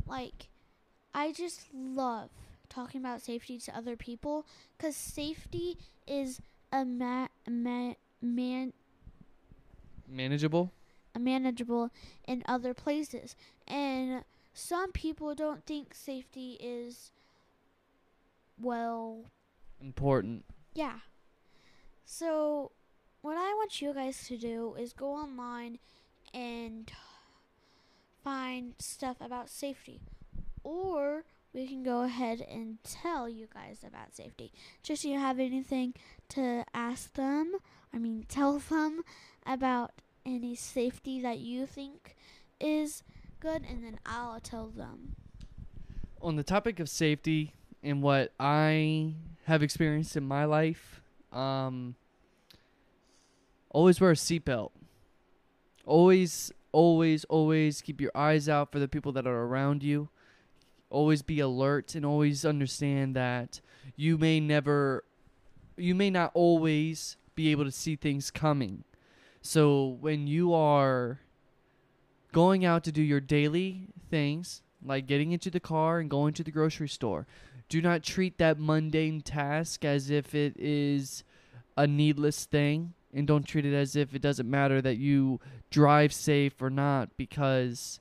Like, 0.06 0.48
I 1.12 1.32
just 1.32 1.66
love 1.74 2.30
talking 2.68 3.00
about 3.00 3.22
safety 3.22 3.58
to 3.58 3.76
other 3.76 3.96
people 3.96 4.46
because 4.76 4.96
safety 4.96 5.76
is 6.06 6.40
a 6.72 6.84
ma- 6.84 7.28
ma- 7.48 7.94
man 8.20 8.72
Manageable? 10.08 10.72
a 11.14 11.18
manageable 11.18 11.90
in 12.28 12.42
other 12.46 12.74
places, 12.74 13.34
and 13.66 14.22
some 14.52 14.92
people 14.92 15.34
don't 15.34 15.64
think 15.64 15.94
safety 15.94 16.58
is 16.60 17.10
well 18.60 19.24
Important. 19.80 20.44
Yeah. 20.74 20.98
So, 22.04 22.70
what 23.20 23.36
I 23.36 23.52
want 23.54 23.80
you 23.82 23.92
guys 23.92 24.26
to 24.28 24.36
do 24.38 24.74
is 24.78 24.92
go 24.92 25.12
online 25.12 25.78
and 26.32 26.90
find 28.24 28.74
stuff 28.78 29.16
about 29.20 29.48
safety. 29.50 30.00
Or 30.62 31.24
we 31.56 31.66
can 31.66 31.82
go 31.82 32.02
ahead 32.02 32.42
and 32.42 32.76
tell 32.84 33.30
you 33.30 33.48
guys 33.52 33.78
about 33.82 34.14
safety. 34.14 34.52
Just 34.82 35.04
you 35.04 35.18
have 35.18 35.40
anything 35.40 35.94
to 36.28 36.66
ask 36.74 37.14
them, 37.14 37.54
I 37.94 37.98
mean, 37.98 38.26
tell 38.28 38.58
them 38.58 39.02
about 39.46 39.92
any 40.26 40.54
safety 40.54 41.18
that 41.22 41.38
you 41.38 41.64
think 41.64 42.14
is 42.60 43.02
good, 43.40 43.62
and 43.68 43.82
then 43.82 43.98
I'll 44.04 44.38
tell 44.38 44.66
them. 44.66 45.16
On 46.20 46.36
the 46.36 46.42
topic 46.42 46.78
of 46.78 46.90
safety 46.90 47.54
and 47.82 48.02
what 48.02 48.32
I 48.38 49.14
have 49.44 49.62
experienced 49.62 50.14
in 50.14 50.24
my 50.24 50.44
life, 50.44 51.00
um, 51.32 51.94
always 53.70 53.98
wear 53.98 54.10
a 54.10 54.14
seatbelt. 54.14 54.72
Always, 55.86 56.52
always, 56.72 57.24
always 57.24 57.80
keep 57.80 57.98
your 57.98 58.12
eyes 58.14 58.46
out 58.46 58.72
for 58.72 58.78
the 58.78 58.88
people 58.88 59.12
that 59.12 59.26
are 59.26 59.44
around 59.44 59.82
you. 59.82 60.10
Always 60.96 61.20
be 61.20 61.40
alert 61.40 61.94
and 61.94 62.06
always 62.06 62.44
understand 62.46 63.14
that 63.16 63.60
you 63.96 64.16
may 64.16 64.40
never, 64.40 65.04
you 65.76 65.94
may 65.94 66.08
not 66.08 66.30
always 66.32 67.18
be 67.34 67.50
able 67.50 67.64
to 67.64 67.70
see 67.70 67.96
things 67.96 68.30
coming. 68.30 68.82
So 69.42 69.98
when 70.00 70.26
you 70.26 70.54
are 70.54 71.20
going 72.32 72.64
out 72.64 72.82
to 72.84 72.92
do 72.92 73.02
your 73.02 73.20
daily 73.20 73.88
things, 74.10 74.62
like 74.82 75.06
getting 75.06 75.32
into 75.32 75.50
the 75.50 75.60
car 75.60 75.98
and 75.98 76.08
going 76.08 76.32
to 76.32 76.42
the 76.42 76.50
grocery 76.50 76.88
store, 76.88 77.26
do 77.68 77.82
not 77.82 78.02
treat 78.02 78.38
that 78.38 78.58
mundane 78.58 79.20
task 79.20 79.84
as 79.84 80.08
if 80.08 80.34
it 80.34 80.54
is 80.56 81.24
a 81.76 81.86
needless 81.86 82.46
thing 82.46 82.94
and 83.12 83.26
don't 83.26 83.46
treat 83.46 83.66
it 83.66 83.74
as 83.74 83.96
if 83.96 84.14
it 84.14 84.22
doesn't 84.22 84.48
matter 84.48 84.80
that 84.80 84.96
you 84.96 85.40
drive 85.70 86.12
safe 86.12 86.62
or 86.62 86.70
not 86.70 87.16
because 87.18 88.00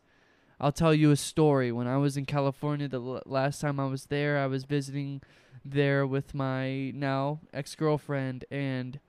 I'll 0.60 0.72
tell 0.72 0.94
you 0.94 1.12
a 1.12 1.16
story 1.16 1.72
when 1.72 1.88
I 1.88 1.98
was 1.98 2.16
in 2.16 2.26
California 2.26 2.88
the 2.88 3.02
l- 3.02 3.24
last 3.26 3.60
time 3.60 3.80
I 3.80 3.86
was 3.86 4.06
there 4.06 4.40
I 4.40 4.48
was 4.48 4.64
visiting 4.64 5.22
there 5.64 6.08
with 6.08 6.34
my 6.34 6.92
now 6.92 7.40
ex-girlfriend 7.54 8.46
and 8.50 9.00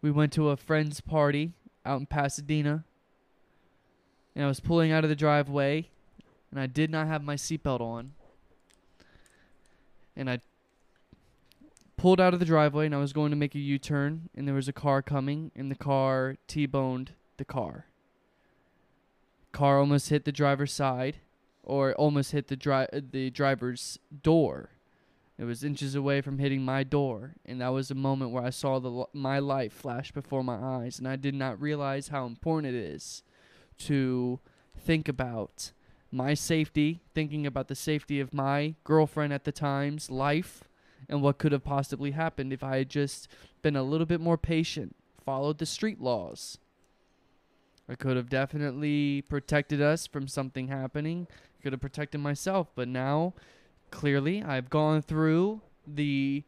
we 0.00 0.10
went 0.10 0.32
to 0.34 0.48
a 0.48 0.56
friend's 0.56 1.00
party 1.00 1.52
out 1.84 2.00
in 2.00 2.06
Pasadena 2.06 2.84
and 4.34 4.44
I 4.44 4.48
was 4.48 4.60
pulling 4.60 4.92
out 4.92 5.04
of 5.04 5.10
the 5.10 5.16
driveway 5.16 5.88
and 6.50 6.58
I 6.58 6.66
did 6.66 6.90
not 6.90 7.08
have 7.08 7.22
my 7.22 7.34
seatbelt 7.34 7.80
on 7.80 8.12
and 10.16 10.30
I 10.30 10.40
pulled 11.96 12.20
out 12.20 12.32
of 12.32 12.40
the 12.40 12.46
driveway 12.46 12.86
and 12.86 12.94
I 12.94 12.98
was 12.98 13.12
going 13.12 13.30
to 13.30 13.36
make 13.36 13.54
a 13.54 13.58
U-turn 13.58 14.30
and 14.34 14.46
there 14.46 14.54
was 14.54 14.68
a 14.68 14.72
car 14.72 15.02
coming 15.02 15.50
and 15.54 15.70
the 15.70 15.74
car 15.74 16.36
T-boned 16.46 17.12
the 17.36 17.44
car. 17.44 17.86
Car 19.58 19.80
almost 19.80 20.08
hit 20.08 20.24
the 20.24 20.30
driver's 20.30 20.72
side 20.72 21.16
or 21.64 21.92
almost 21.94 22.30
hit 22.30 22.46
the 22.46 22.54
dri- 22.54 22.86
the 22.92 23.28
driver's 23.30 23.98
door. 24.22 24.70
It 25.36 25.46
was 25.46 25.64
inches 25.64 25.96
away 25.96 26.20
from 26.20 26.38
hitting 26.38 26.64
my 26.64 26.84
door 26.84 27.34
and 27.44 27.60
that 27.60 27.70
was 27.72 27.90
a 27.90 27.96
moment 27.96 28.30
where 28.30 28.44
I 28.44 28.50
saw 28.50 28.78
the 28.78 29.06
my 29.12 29.40
life 29.40 29.72
flash 29.72 30.12
before 30.12 30.44
my 30.44 30.54
eyes 30.54 31.00
and 31.00 31.08
I 31.08 31.16
did 31.16 31.34
not 31.34 31.60
realize 31.60 32.06
how 32.06 32.24
important 32.24 32.72
it 32.72 32.78
is 32.78 33.24
to 33.78 34.38
think 34.78 35.08
about 35.08 35.72
my 36.12 36.34
safety, 36.34 37.00
thinking 37.12 37.44
about 37.44 37.66
the 37.66 37.74
safety 37.74 38.20
of 38.20 38.32
my 38.32 38.76
girlfriend 38.84 39.32
at 39.32 39.42
the 39.42 39.50
time's 39.50 40.08
life, 40.08 40.62
and 41.08 41.20
what 41.20 41.38
could 41.38 41.50
have 41.50 41.64
possibly 41.64 42.12
happened 42.12 42.52
if 42.52 42.62
I 42.62 42.76
had 42.76 42.88
just 42.88 43.26
been 43.62 43.74
a 43.74 43.82
little 43.82 44.06
bit 44.06 44.20
more 44.20 44.38
patient, 44.38 44.94
followed 45.24 45.58
the 45.58 45.66
street 45.66 46.00
laws. 46.00 46.58
I 47.88 47.94
could 47.94 48.16
have 48.16 48.28
definitely 48.28 49.22
protected 49.22 49.80
us 49.80 50.06
from 50.06 50.28
something 50.28 50.68
happening. 50.68 51.26
Could 51.62 51.72
have 51.72 51.80
protected 51.80 52.20
myself, 52.20 52.68
but 52.74 52.86
now 52.88 53.34
clearly 53.90 54.42
I've 54.42 54.70
gone 54.70 55.02
through 55.02 55.62
the 55.86 56.44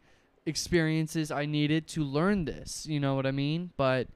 experiences 0.46 1.31
I 1.31 1.46
needed 1.46 1.87
to 1.88 2.05
learn 2.05 2.44
this. 2.44 2.87
You 2.87 3.00
know 3.00 3.14
what 3.14 3.26
I 3.26 3.31
mean? 3.31 3.70
But 3.76 4.09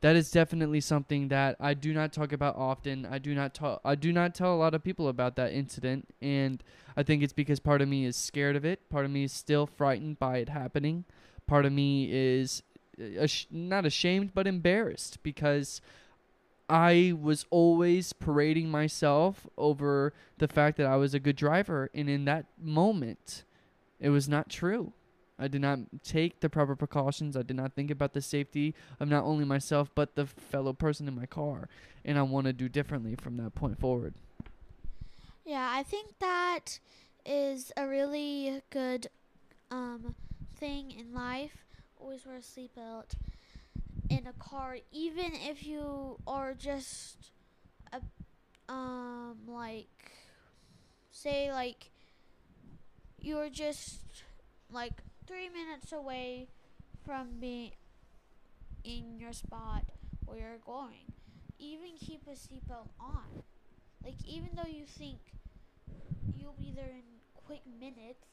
that 0.00 0.14
is 0.14 0.30
definitely 0.30 0.80
something 0.80 1.28
that 1.28 1.56
I 1.58 1.74
do 1.74 1.92
not 1.92 2.12
talk 2.12 2.32
about 2.32 2.56
often. 2.56 3.06
I 3.06 3.18
do 3.18 3.34
not 3.34 3.54
talk 3.54 3.80
I 3.84 3.94
do 3.94 4.12
not 4.12 4.34
tell 4.34 4.54
a 4.54 4.56
lot 4.56 4.74
of 4.74 4.84
people 4.84 5.08
about 5.08 5.36
that 5.36 5.52
incident 5.52 6.08
and 6.20 6.62
I 6.96 7.02
think 7.02 7.22
it's 7.22 7.32
because 7.32 7.58
part 7.60 7.80
of 7.80 7.88
me 7.88 8.04
is 8.04 8.16
scared 8.16 8.56
of 8.56 8.64
it. 8.64 8.88
Part 8.90 9.04
of 9.04 9.10
me 9.10 9.24
is 9.24 9.32
still 9.32 9.66
frightened 9.66 10.18
by 10.18 10.38
it 10.38 10.48
happening. 10.48 11.04
Part 11.46 11.64
of 11.64 11.72
me 11.72 12.08
is 12.12 12.62
uh, 13.00 13.22
ash- 13.22 13.48
not 13.50 13.86
ashamed 13.86 14.34
but 14.34 14.46
embarrassed 14.46 15.22
because 15.22 15.80
I 16.68 17.14
was 17.18 17.46
always 17.50 18.12
parading 18.12 18.70
myself 18.70 19.46
over 19.56 20.12
the 20.38 20.48
fact 20.48 20.76
that 20.76 20.86
I 20.86 20.96
was 20.96 21.14
a 21.14 21.20
good 21.20 21.36
driver 21.36 21.90
and 21.94 22.08
in 22.08 22.24
that 22.26 22.46
moment 22.60 23.44
it 23.98 24.10
was 24.10 24.28
not 24.28 24.48
true. 24.48 24.92
I 25.38 25.48
did 25.48 25.60
not 25.60 25.78
take 26.02 26.40
the 26.40 26.48
proper 26.48 26.74
precautions. 26.74 27.36
I 27.36 27.42
did 27.42 27.56
not 27.56 27.74
think 27.74 27.90
about 27.90 28.12
the 28.12 28.20
safety 28.20 28.74
of 28.98 29.08
not 29.08 29.24
only 29.24 29.44
myself 29.44 29.90
but 29.94 30.14
the 30.14 30.26
fellow 30.26 30.72
person 30.72 31.06
in 31.08 31.14
my 31.14 31.26
car. 31.26 31.68
And 32.04 32.18
I 32.18 32.22
want 32.22 32.46
to 32.46 32.52
do 32.52 32.68
differently 32.68 33.14
from 33.14 33.36
that 33.38 33.54
point 33.54 33.78
forward. 33.78 34.14
Yeah, 35.44 35.70
I 35.72 35.82
think 35.82 36.18
that 36.18 36.80
is 37.24 37.72
a 37.76 37.86
really 37.86 38.62
good 38.70 39.08
um, 39.70 40.14
thing 40.56 40.90
in 40.90 41.14
life. 41.14 41.64
Always 42.00 42.26
wear 42.26 42.36
a 42.36 42.40
seatbelt 42.40 43.14
in 44.08 44.26
a 44.26 44.32
car, 44.32 44.78
even 44.92 45.32
if 45.34 45.66
you 45.66 46.18
are 46.26 46.54
just 46.54 47.32
a 47.92 48.00
um 48.70 49.36
like 49.46 50.12
say 51.10 51.50
like 51.50 51.90
you're 53.20 53.48
just 53.48 54.00
like 54.70 55.02
three 55.26 55.48
minutes 55.48 55.92
away 55.92 56.48
from 57.04 57.40
being 57.40 57.72
in 58.84 59.18
your 59.18 59.32
spot 59.32 59.84
where 60.24 60.38
you're 60.38 60.58
going. 60.64 61.12
Even 61.58 61.90
keep 61.98 62.22
a 62.26 62.32
seatbelt 62.32 62.90
on. 63.00 63.42
Like 64.04 64.14
even 64.26 64.50
though 64.54 64.68
you 64.70 64.84
think 64.86 65.18
you'll 66.36 66.54
be 66.58 66.72
there 66.74 66.84
in 66.84 67.02
quick 67.46 67.62
minutes, 67.80 68.24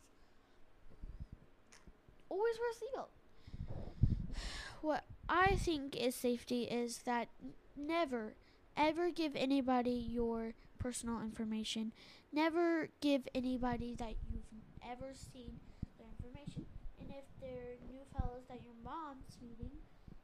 always 2.29 2.55
wear 2.59 2.69
a 2.71 2.75
seatbelt. 2.75 4.37
What 4.81 5.03
I 5.27 5.55
think 5.55 5.95
is 5.95 6.15
safety 6.15 6.63
is 6.63 6.99
that 6.99 7.29
never 7.75 8.35
ever 8.77 9.09
give 9.09 9.35
anybody 9.35 9.91
your 9.91 10.53
personal 10.79 11.21
information. 11.21 11.91
Never 12.31 12.89
give 13.01 13.27
anybody 13.33 13.95
that 13.97 14.15
you've 14.29 14.43
ever 14.83 15.13
seen 15.13 15.59
their 15.97 16.07
information. 16.19 16.65
And 16.99 17.09
if 17.09 17.25
they're 17.39 17.77
new 17.87 18.01
fellows 18.13 18.43
that 18.49 18.59
your 18.63 18.75
mom's 18.83 19.37
meeting 19.41 19.71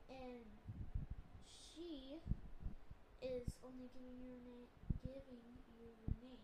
and 0.10 0.46
she 1.48 2.20
is 3.22 3.56
only 3.64 3.90
giving 3.94 4.20
your 4.22 4.38
name 4.44 4.68
giving 5.02 5.42
you 5.78 5.86
your 6.06 6.14
name, 6.22 6.38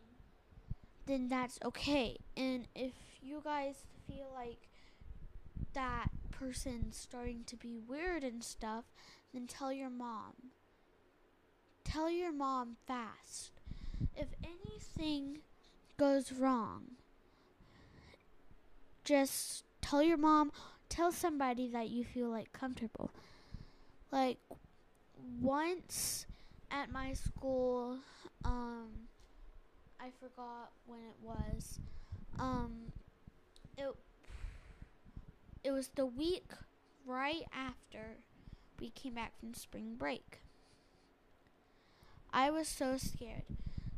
then 1.05 1.27
that's 1.27 1.59
okay. 1.63 2.17
And 2.35 2.67
if 2.75 2.93
you 3.21 3.41
guys 3.43 3.75
feel 4.07 4.31
like 4.33 4.67
that 5.73 6.09
person's 6.39 6.97
starting 6.97 7.43
to 7.45 7.55
be 7.55 7.77
weird 7.77 8.23
and 8.23 8.43
stuff, 8.43 8.85
then 9.33 9.47
tell 9.47 9.71
your 9.71 9.89
mom. 9.89 10.33
Tell 11.83 12.09
your 12.09 12.31
mom 12.31 12.77
fast. 12.85 13.51
If 14.15 14.27
anything 14.43 15.39
goes 15.97 16.31
wrong, 16.31 16.97
just 19.03 19.63
tell 19.81 20.03
your 20.03 20.17
mom, 20.17 20.51
tell 20.89 21.11
somebody 21.11 21.67
that 21.69 21.89
you 21.89 22.03
feel 22.03 22.29
like 22.29 22.51
comfortable. 22.51 23.11
Like 24.11 24.37
once 25.41 26.25
at 26.69 26.91
my 26.91 27.13
school, 27.13 27.97
um, 28.43 28.89
I 29.99 30.09
forgot 30.19 30.71
when 30.85 30.99
it 30.99 31.15
was. 31.23 31.79
Um, 32.39 32.91
it 33.77 33.95
it 35.63 35.71
was 35.71 35.89
the 35.95 36.05
week 36.05 36.51
right 37.05 37.43
after 37.53 38.17
we 38.79 38.89
came 38.89 39.13
back 39.13 39.39
from 39.39 39.53
spring 39.53 39.95
break. 39.97 40.39
I 42.31 42.51
was 42.51 42.67
so 42.67 42.97
scared. 42.97 43.43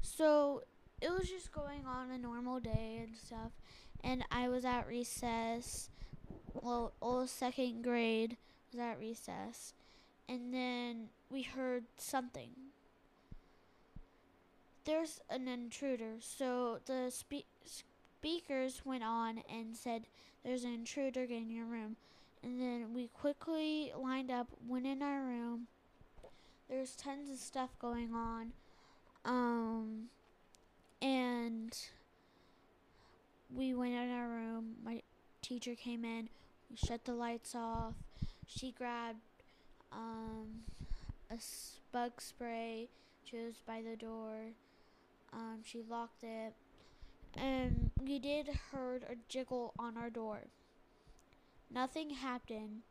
So 0.02 0.64
it 1.02 1.12
was 1.12 1.30
just 1.30 1.52
going 1.52 1.86
on 1.86 2.12
a 2.12 2.18
normal 2.18 2.60
day 2.60 3.02
and 3.02 3.18
stuff. 3.18 3.52
And 4.04 4.24
I 4.32 4.48
was 4.48 4.64
at 4.64 4.88
recess. 4.88 5.90
Well, 6.54 6.94
all 7.02 7.28
second 7.28 7.84
grade 7.84 8.38
was 8.72 8.80
at 8.80 9.00
recess. 9.00 9.74
And 10.28 10.54
then 10.54 11.10
we 11.30 11.42
heard 11.42 11.86
something. 11.98 12.52
There's 14.86 15.20
an 15.30 15.48
intruder. 15.48 16.16
So 16.20 16.80
the 16.86 17.10
spe- 17.10 17.46
speakers 17.66 18.82
went 18.86 19.04
on 19.04 19.44
and 19.52 19.76
said, 19.76 20.04
There's 20.44 20.64
an 20.64 20.74
intruder 20.74 21.24
in 21.24 21.50
your 21.50 21.66
room. 21.66 21.96
And 22.44 22.62
then 22.62 22.94
we 22.94 23.08
quickly 23.08 23.92
lined 23.98 24.32
up, 24.32 24.48
went 24.68 24.86
in 24.86 25.02
our 25.02 25.22
room. 25.22 25.68
There's 26.70 26.96
tons 26.96 27.30
of 27.30 27.38
stuff 27.38 27.72
going 27.80 28.14
on. 28.14 28.54
Um, 29.26 30.06
and 31.02 31.76
we 33.54 33.74
went 33.74 33.94
in 33.94 34.12
our 34.12 34.28
room. 34.28 34.76
My 34.84 35.02
teacher 35.42 35.76
came 35.76 36.06
in. 36.06 36.30
We 36.70 36.78
shut 36.78 37.04
the 37.06 37.14
lights 37.14 37.56
off. 37.56 37.96
She 38.48 38.72
grabbed 38.72 39.20
um, 39.92 40.62
a 41.32 41.38
bug 41.92 42.22
spray. 42.22 42.90
She 43.24 43.38
was 43.38 43.56
by 43.66 43.82
the 43.82 43.96
door. 43.96 44.54
Um, 45.34 45.60
she 45.64 45.84
locked 45.90 46.24
it. 46.24 46.54
And 47.38 47.92
we 48.02 48.20
did 48.20 48.50
heard 48.72 49.04
a 49.04 49.16
jiggle 49.28 49.74
on 49.78 49.98
our 49.98 50.10
door. 50.10 50.48
Nothing 51.72 52.10
happened. 52.10 52.82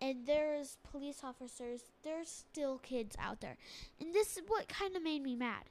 And 0.00 0.26
there's 0.26 0.78
police 0.90 1.22
officers. 1.24 1.82
There's 2.04 2.28
still 2.28 2.78
kids 2.78 3.16
out 3.18 3.40
there. 3.40 3.56
And 4.00 4.14
this 4.14 4.36
is 4.36 4.42
what 4.46 4.68
kind 4.68 4.96
of 4.96 5.02
made 5.02 5.22
me 5.22 5.34
mad. 5.34 5.64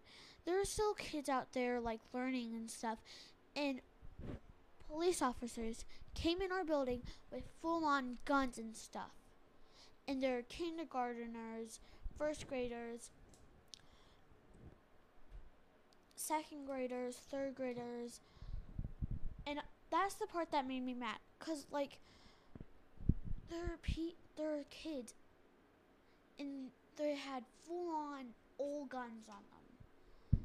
There 0.46 0.60
are 0.60 0.66
still 0.66 0.94
kids 0.94 1.30
out 1.30 1.54
there 1.54 1.80
like 1.80 2.02
learning 2.14 2.54
and 2.54 2.70
stuff. 2.70 3.00
And 3.56 3.82
police 4.90 5.22
officers 5.22 5.86
came 6.14 6.42
in 6.42 6.52
our 6.52 6.66
building 6.66 7.04
with 7.32 7.44
full 7.62 7.86
on 7.86 8.18
guns 8.26 8.58
and 8.58 8.76
stuff. 8.76 9.12
And 10.08 10.22
there 10.22 10.38
are 10.38 10.42
kindergarteners, 10.44 11.80
first 12.18 12.48
graders, 12.48 13.10
second 16.18 16.66
graders, 16.66 17.16
third 17.16 17.56
graders. 17.56 18.20
And 19.46 19.60
that's 19.90 20.16
the 20.16 20.28
part 20.28 20.52
that 20.52 20.68
made 20.68 20.84
me 20.84 20.94
mad. 20.94 21.18
Because, 21.40 21.66
like, 21.72 22.00
there 23.50 23.64
are, 23.64 23.78
pe- 23.82 24.18
there 24.36 24.60
are 24.60 24.66
kids. 24.70 25.14
And 26.38 26.72
they 26.98 27.16
had 27.16 27.44
full 27.66 27.90
on 27.90 28.26
old 28.60 28.90
guns 28.90 29.30
on 29.30 29.44
them. 29.52 30.42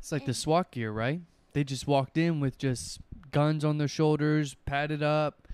It's 0.00 0.10
like 0.10 0.26
the 0.26 0.34
SWAT 0.34 0.70
gear, 0.70 0.90
right? 0.90 1.20
They 1.52 1.64
just 1.64 1.86
walked 1.86 2.16
in 2.16 2.40
with 2.40 2.58
just 2.58 3.00
guns 3.30 3.64
on 3.64 3.78
their 3.78 3.88
shoulders, 3.88 4.54
padded 4.66 5.02
up. 5.02 5.46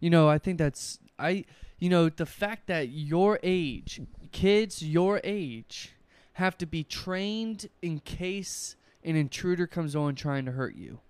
You 0.00 0.10
know, 0.10 0.28
I 0.28 0.38
think 0.38 0.58
that's 0.58 0.98
I 1.18 1.44
you 1.78 1.88
know, 1.88 2.08
the 2.08 2.26
fact 2.26 2.66
that 2.66 2.88
your 2.88 3.38
age, 3.42 4.00
kids 4.32 4.82
your 4.82 5.20
age 5.22 5.94
have 6.38 6.56
to 6.56 6.66
be 6.66 6.84
trained 6.84 7.68
in 7.82 7.98
case 7.98 8.76
an 9.02 9.16
intruder 9.16 9.66
comes 9.66 9.96
on 9.96 10.14
trying 10.14 10.44
to 10.44 10.52
hurt 10.52 10.76
you. 10.76 11.00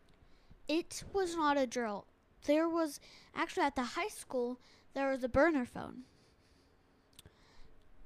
It 0.66 1.04
was 1.12 1.36
not 1.36 1.58
a 1.58 1.66
drill. 1.66 2.06
There 2.46 2.66
was 2.66 2.98
actually 3.34 3.64
at 3.64 3.76
the 3.76 3.82
high 3.82 4.08
school 4.08 4.58
there 4.94 5.10
was 5.10 5.22
a 5.22 5.28
burner 5.28 5.66
phone. 5.66 6.04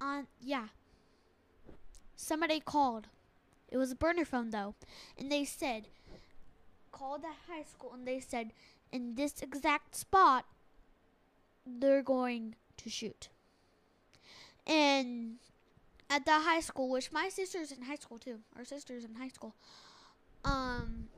On 0.00 0.26
yeah. 0.40 0.66
Somebody 2.16 2.58
called. 2.58 3.06
It 3.68 3.76
was 3.76 3.92
a 3.92 3.96
burner 3.96 4.24
phone 4.24 4.50
though. 4.50 4.74
And 5.16 5.30
they 5.30 5.44
said 5.44 5.86
called 6.90 7.22
the 7.22 7.52
high 7.52 7.62
school 7.62 7.92
and 7.94 8.04
they 8.04 8.18
said 8.18 8.52
in 8.90 9.14
this 9.14 9.40
exact 9.42 9.94
spot 9.94 10.44
they're 11.64 12.02
going 12.02 12.56
to 12.78 12.90
shoot. 12.90 13.28
And 14.66 15.36
at 16.12 16.26
the 16.26 16.32
high 16.32 16.60
school, 16.60 16.90
which 16.90 17.10
my 17.10 17.30
sister's 17.30 17.72
in 17.72 17.80
high 17.82 17.96
school 17.96 18.18
too. 18.18 18.38
Our 18.54 18.66
sister's 18.66 19.04
in 19.04 19.14
high 19.14 19.28
school. 19.28 19.54
Um, 20.44 21.08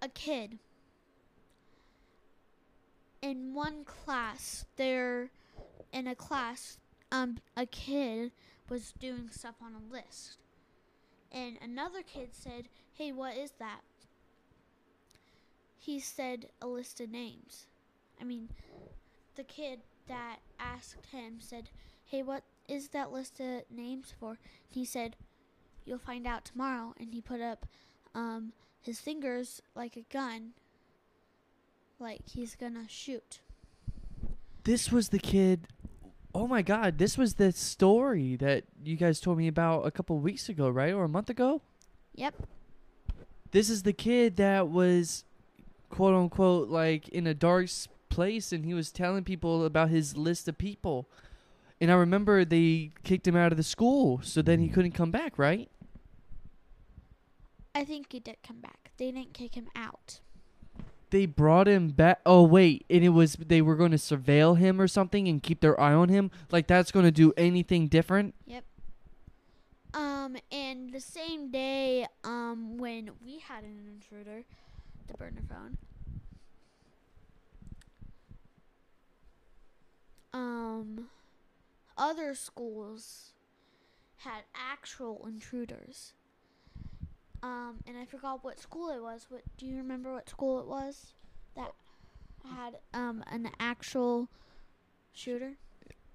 a 0.00 0.08
kid 0.08 0.58
in 3.20 3.54
one 3.54 3.84
class. 3.84 4.64
There, 4.76 5.30
in 5.92 6.06
a 6.06 6.14
class, 6.14 6.78
um, 7.10 7.38
a 7.56 7.66
kid 7.66 8.30
was 8.68 8.92
doing 8.92 9.28
stuff 9.30 9.56
on 9.60 9.72
a 9.74 9.92
list, 9.92 10.36
and 11.32 11.58
another 11.60 12.02
kid 12.02 12.28
said, 12.32 12.68
"Hey, 12.92 13.10
what 13.10 13.36
is 13.36 13.50
that?" 13.58 13.80
He 15.76 15.98
said 15.98 16.50
a 16.62 16.68
list 16.68 17.00
of 17.00 17.10
names. 17.10 17.66
I 18.20 18.24
mean, 18.24 18.48
the 19.34 19.42
kid 19.42 19.80
that 20.08 20.38
asked 20.58 21.06
him 21.12 21.36
said, 21.40 21.70
Hey, 22.04 22.22
what 22.22 22.42
is 22.68 22.88
that 22.88 23.12
list 23.12 23.40
of 23.40 23.62
names 23.70 24.12
for? 24.18 24.38
He 24.68 24.84
said, 24.84 25.16
You'll 25.84 25.98
find 25.98 26.26
out 26.26 26.44
tomorrow. 26.44 26.94
And 26.98 27.12
he 27.12 27.20
put 27.20 27.40
up 27.40 27.66
um, 28.14 28.52
his 28.80 29.00
fingers 29.00 29.60
like 29.74 29.96
a 29.96 30.04
gun, 30.12 30.52
like 31.98 32.20
he's 32.28 32.54
gonna 32.54 32.88
shoot. 32.88 33.40
This 34.64 34.90
was 34.90 35.10
the 35.10 35.18
kid. 35.18 35.68
Oh 36.34 36.46
my 36.46 36.62
god, 36.62 36.98
this 36.98 37.16
was 37.16 37.34
the 37.34 37.52
story 37.52 38.36
that 38.36 38.64
you 38.82 38.96
guys 38.96 39.20
told 39.20 39.38
me 39.38 39.46
about 39.46 39.86
a 39.86 39.90
couple 39.90 40.18
weeks 40.18 40.48
ago, 40.48 40.68
right? 40.68 40.92
Or 40.92 41.04
a 41.04 41.08
month 41.08 41.30
ago? 41.30 41.60
Yep. 42.14 42.34
This 43.50 43.70
is 43.70 43.82
the 43.82 43.92
kid 43.92 44.36
that 44.36 44.68
was 44.68 45.24
quote 45.90 46.14
unquote 46.14 46.68
like 46.68 47.08
in 47.10 47.26
a 47.26 47.34
dark 47.34 47.68
place 48.14 48.52
and 48.52 48.64
he 48.64 48.74
was 48.74 48.92
telling 48.92 49.24
people 49.24 49.64
about 49.64 49.90
his 49.90 50.16
list 50.16 50.46
of 50.46 50.56
people. 50.56 51.08
And 51.80 51.90
I 51.90 51.94
remember 51.94 52.44
they 52.44 52.92
kicked 53.02 53.26
him 53.26 53.36
out 53.36 53.52
of 53.52 53.58
the 53.58 53.64
school, 53.64 54.20
so 54.22 54.40
then 54.40 54.60
he 54.60 54.68
couldn't 54.68 54.92
come 54.92 55.10
back, 55.10 55.36
right? 55.36 55.68
I 57.74 57.84
think 57.84 58.12
he 58.12 58.20
did 58.20 58.36
come 58.46 58.60
back. 58.60 58.92
They 58.96 59.10
didn't 59.10 59.32
kick 59.32 59.56
him 59.56 59.68
out. 59.74 60.20
They 61.10 61.26
brought 61.26 61.66
him 61.66 61.88
back. 61.88 62.20
Oh 62.24 62.42
wait, 62.44 62.86
and 62.88 63.04
it 63.04 63.10
was 63.10 63.34
they 63.34 63.60
were 63.60 63.74
going 63.74 63.90
to 63.90 63.96
surveil 63.96 64.56
him 64.56 64.80
or 64.80 64.88
something 64.88 65.26
and 65.26 65.42
keep 65.42 65.60
their 65.60 65.78
eye 65.80 65.92
on 65.92 66.08
him. 66.08 66.30
Like 66.50 66.68
that's 66.68 66.92
going 66.92 67.04
to 67.04 67.12
do 67.12 67.32
anything 67.36 67.88
different? 67.88 68.34
Yep. 68.46 68.64
Um, 69.92 70.36
and 70.50 70.92
the 70.92 71.00
same 71.00 71.50
day, 71.50 72.06
um, 72.24 72.78
when 72.78 73.10
we 73.24 73.38
had 73.38 73.62
an 73.64 73.78
intruder, 73.92 74.44
the 75.06 75.14
burner 75.14 75.42
phone. 75.48 75.76
Um, 80.34 81.06
other 81.96 82.34
schools 82.34 83.32
had 84.16 84.42
actual 84.54 85.24
intruders. 85.26 86.12
Um, 87.42 87.76
and 87.86 87.96
I 87.96 88.04
forgot 88.04 88.42
what 88.42 88.58
school 88.58 88.90
it 88.90 89.00
was. 89.02 89.26
What 89.28 89.42
do 89.56 89.64
you 89.66 89.76
remember? 89.76 90.12
What 90.12 90.28
school 90.28 90.58
it 90.60 90.66
was 90.66 91.12
that 91.56 91.72
had 92.52 92.78
um 92.92 93.22
an 93.30 93.48
actual 93.60 94.28
shooter? 95.12 95.52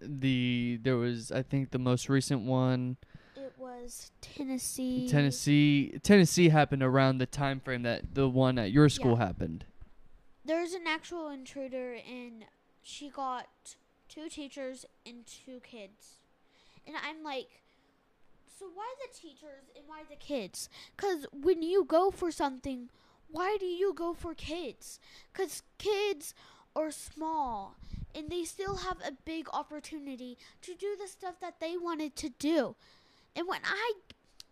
The 0.02 0.80
there 0.82 0.98
was 0.98 1.32
I 1.32 1.42
think 1.44 1.72
the 1.72 1.80
most 1.80 2.10
recent 2.10 2.42
one 2.42 2.98
It 3.36 3.54
was 3.58 4.12
Tennessee. 4.22 5.08
Tennessee 5.10 6.00
Tennessee 6.04 6.50
happened 6.50 6.84
around 6.84 7.20
the 7.20 7.26
time 7.26 7.60
frame 7.60 7.84
that 7.84 8.16
the 8.16 8.28
one 8.28 8.58
at 8.60 8.72
your 8.72 8.90
school 8.90 9.18
Yeah. 9.18 9.26
happened. 9.28 9.66
there's 10.44 10.74
an 10.74 10.88
actual 10.88 11.30
intruder 11.30 11.94
and 12.10 12.46
she 12.82 13.10
got 13.10 13.76
two 14.10 14.28
teachers 14.30 14.86
and 15.06 15.26
two 15.26 15.60
kids. 15.62 16.16
And 16.86 16.96
i'm 17.08 17.24
like 17.24 17.62
so 18.58 18.66
why 18.74 18.94
the 19.00 19.18
teachers 19.18 19.70
and 19.76 19.86
why 19.88 20.02
the 20.10 20.16
kids? 20.16 20.70
Because 20.96 21.26
when 21.32 21.62
you 21.62 21.86
go 21.86 22.12
for 22.12 22.32
something 22.32 22.90
why 23.32 23.58
do 23.60 23.66
you 23.66 23.94
go 23.94 24.14
for 24.14 24.34
kids? 24.34 25.00
Because 25.32 25.62
kids 25.78 26.34
are 26.76 26.92
small 26.92 27.76
and 28.16 28.30
they 28.30 28.44
still 28.44 28.78
have 28.78 28.98
a 29.06 29.12
big 29.24 29.48
opportunity 29.54 30.38
to 30.64 30.74
do 30.74 30.96
the 31.00 31.08
stuff 31.08 31.40
that 31.40 31.60
they 31.60 31.78
wanted 31.78 32.16
to 32.18 32.30
do. 32.40 32.76
And 33.36 33.48
when 33.48 33.62
i 33.64 33.94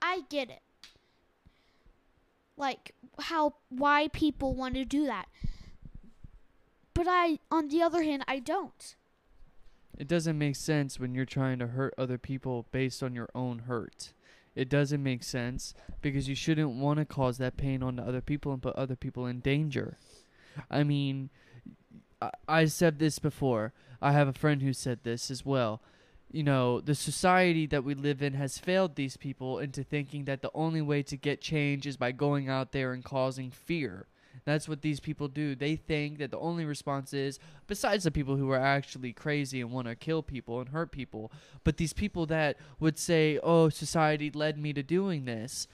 i 0.01 0.21
get 0.29 0.49
it. 0.49 0.61
Like 2.55 2.93
how 3.19 3.55
why 3.69 4.09
people 4.09 4.53
want 4.53 4.75
to 4.75 4.85
do 4.85 5.05
that. 5.05 5.27
But 6.93 7.05
I, 7.07 7.37
on 7.51 7.67
the 7.67 7.83
other 7.83 8.01
hand, 8.01 8.23
I 8.27 8.39
don't. 8.39 8.95
It 9.97 10.07
doesn't 10.07 10.37
make 10.37 10.55
sense 10.55 10.99
when 10.99 11.15
you're 11.15 11.25
trying 11.25 11.59
to 11.59 11.67
hurt 11.67 11.93
other 11.97 12.17
people 12.17 12.67
based 12.71 13.01
on 13.01 13.15
your 13.15 13.29
own 13.33 13.59
hurt. 13.59 14.13
It 14.55 14.69
doesn't 14.69 15.03
make 15.03 15.23
sense 15.23 15.73
because 16.01 16.27
you 16.27 16.35
shouldn't 16.35 16.71
want 16.71 16.99
to 16.99 17.05
cause 17.05 17.37
that 17.37 17.57
pain 17.57 17.83
on 17.83 17.99
other 17.99 18.21
people 18.21 18.53
and 18.53 18.61
put 18.61 18.75
other 18.75 18.95
people 18.95 19.25
in 19.25 19.39
danger. 19.39 19.97
I 20.69 20.83
mean, 20.83 21.29
I, 22.21 22.31
I 22.47 22.65
said 22.65 22.99
this 22.99 23.19
before. 23.19 23.73
I 24.01 24.11
have 24.11 24.27
a 24.27 24.33
friend 24.33 24.61
who 24.61 24.73
said 24.73 24.99
this 25.03 25.29
as 25.31 25.45
well. 25.45 25.81
You 26.31 26.43
know, 26.43 26.81
the 26.81 26.95
society 26.95 27.65
that 27.67 27.83
we 27.83 27.93
live 27.93 28.21
in 28.21 28.33
has 28.33 28.57
failed 28.57 28.95
these 28.95 29.15
people 29.15 29.59
into 29.59 29.83
thinking 29.83 30.25
that 30.25 30.41
the 30.41 30.51
only 30.53 30.81
way 30.81 31.03
to 31.03 31.17
get 31.17 31.39
change 31.41 31.87
is 31.87 31.97
by 31.97 32.11
going 32.11 32.49
out 32.49 32.71
there 32.71 32.93
and 32.93 33.03
causing 33.03 33.49
fear. 33.49 34.07
That's 34.47 34.69
what 34.69 34.81
these 34.81 35.01
people 35.01 35.27
do. 35.27 35.55
They 35.55 35.75
think 35.75 36.19
that 36.19 36.31
the 36.31 36.39
only 36.39 36.63
response 36.63 37.13
is, 37.13 37.37
besides 37.67 38.05
the 38.05 38.11
people 38.11 38.37
who 38.37 38.49
are 38.49 38.59
actually 38.59 39.11
crazy 39.11 39.59
and 39.59 39.71
want 39.71 39.89
to 39.89 39.95
kill 39.95 40.23
people 40.23 40.61
and 40.61 40.69
hurt 40.69 40.89
people, 40.89 41.33
but 41.65 41.75
these 41.75 41.91
people 41.91 42.25
that 42.27 42.55
would 42.79 42.97
say, 42.97 43.39
oh, 43.43 43.67
society 43.67 44.31
led 44.31 44.57
me 44.57 44.71
to 44.71 44.81
doing 44.81 45.25
this, 45.25 45.67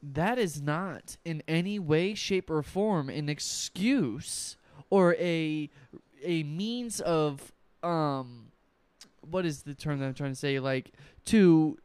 that 0.00 0.38
is 0.38 0.62
not 0.62 1.16
in 1.24 1.42
any 1.48 1.80
way, 1.80 2.14
shape, 2.14 2.48
or 2.50 2.62
form 2.62 3.08
an 3.08 3.28
excuse 3.28 4.56
or 4.88 5.16
a 5.16 5.68
a 6.22 6.44
means 6.44 7.00
of 7.00 7.50
um 7.82 8.52
what 9.28 9.44
is 9.44 9.62
the 9.62 9.74
term 9.74 9.98
that 9.98 10.06
I'm 10.06 10.14
trying 10.14 10.32
to 10.32 10.36
say 10.36 10.60
like 10.60 10.92
to 11.26 11.78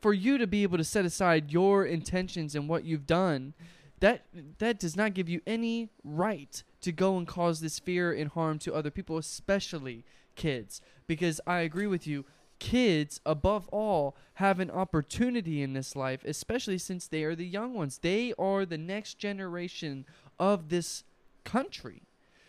for 0.00 0.14
you 0.14 0.38
to 0.38 0.46
be 0.46 0.62
able 0.62 0.78
to 0.78 0.84
set 0.84 1.04
aside 1.04 1.50
your 1.50 1.84
intentions 1.84 2.54
and 2.54 2.66
what 2.66 2.84
you've 2.84 3.06
done 3.06 3.52
that 4.00 4.26
that 4.58 4.78
does 4.78 4.96
not 4.96 5.14
give 5.14 5.28
you 5.28 5.40
any 5.46 5.88
right 6.02 6.62
to 6.80 6.92
go 6.92 7.16
and 7.16 7.26
cause 7.26 7.60
this 7.60 7.78
fear 7.78 8.12
and 8.12 8.30
harm 8.30 8.58
to 8.60 8.74
other 8.74 8.90
people 8.90 9.18
especially 9.18 10.04
kids. 10.36 10.80
Because 11.06 11.40
I 11.46 11.60
agree 11.60 11.86
with 11.86 12.06
you 12.06 12.24
kids 12.58 13.20
above 13.26 13.68
all 13.68 14.16
have 14.34 14.60
an 14.60 14.70
opportunity 14.70 15.60
in 15.60 15.72
this 15.72 15.96
life 15.96 16.24
especially 16.24 16.78
since 16.78 17.06
they 17.06 17.24
are 17.24 17.34
the 17.34 17.46
young 17.46 17.74
ones. 17.74 17.98
They 17.98 18.32
are 18.38 18.64
the 18.64 18.78
next 18.78 19.18
generation 19.18 20.06
of 20.38 20.68
this 20.68 21.04
country. 21.44 22.02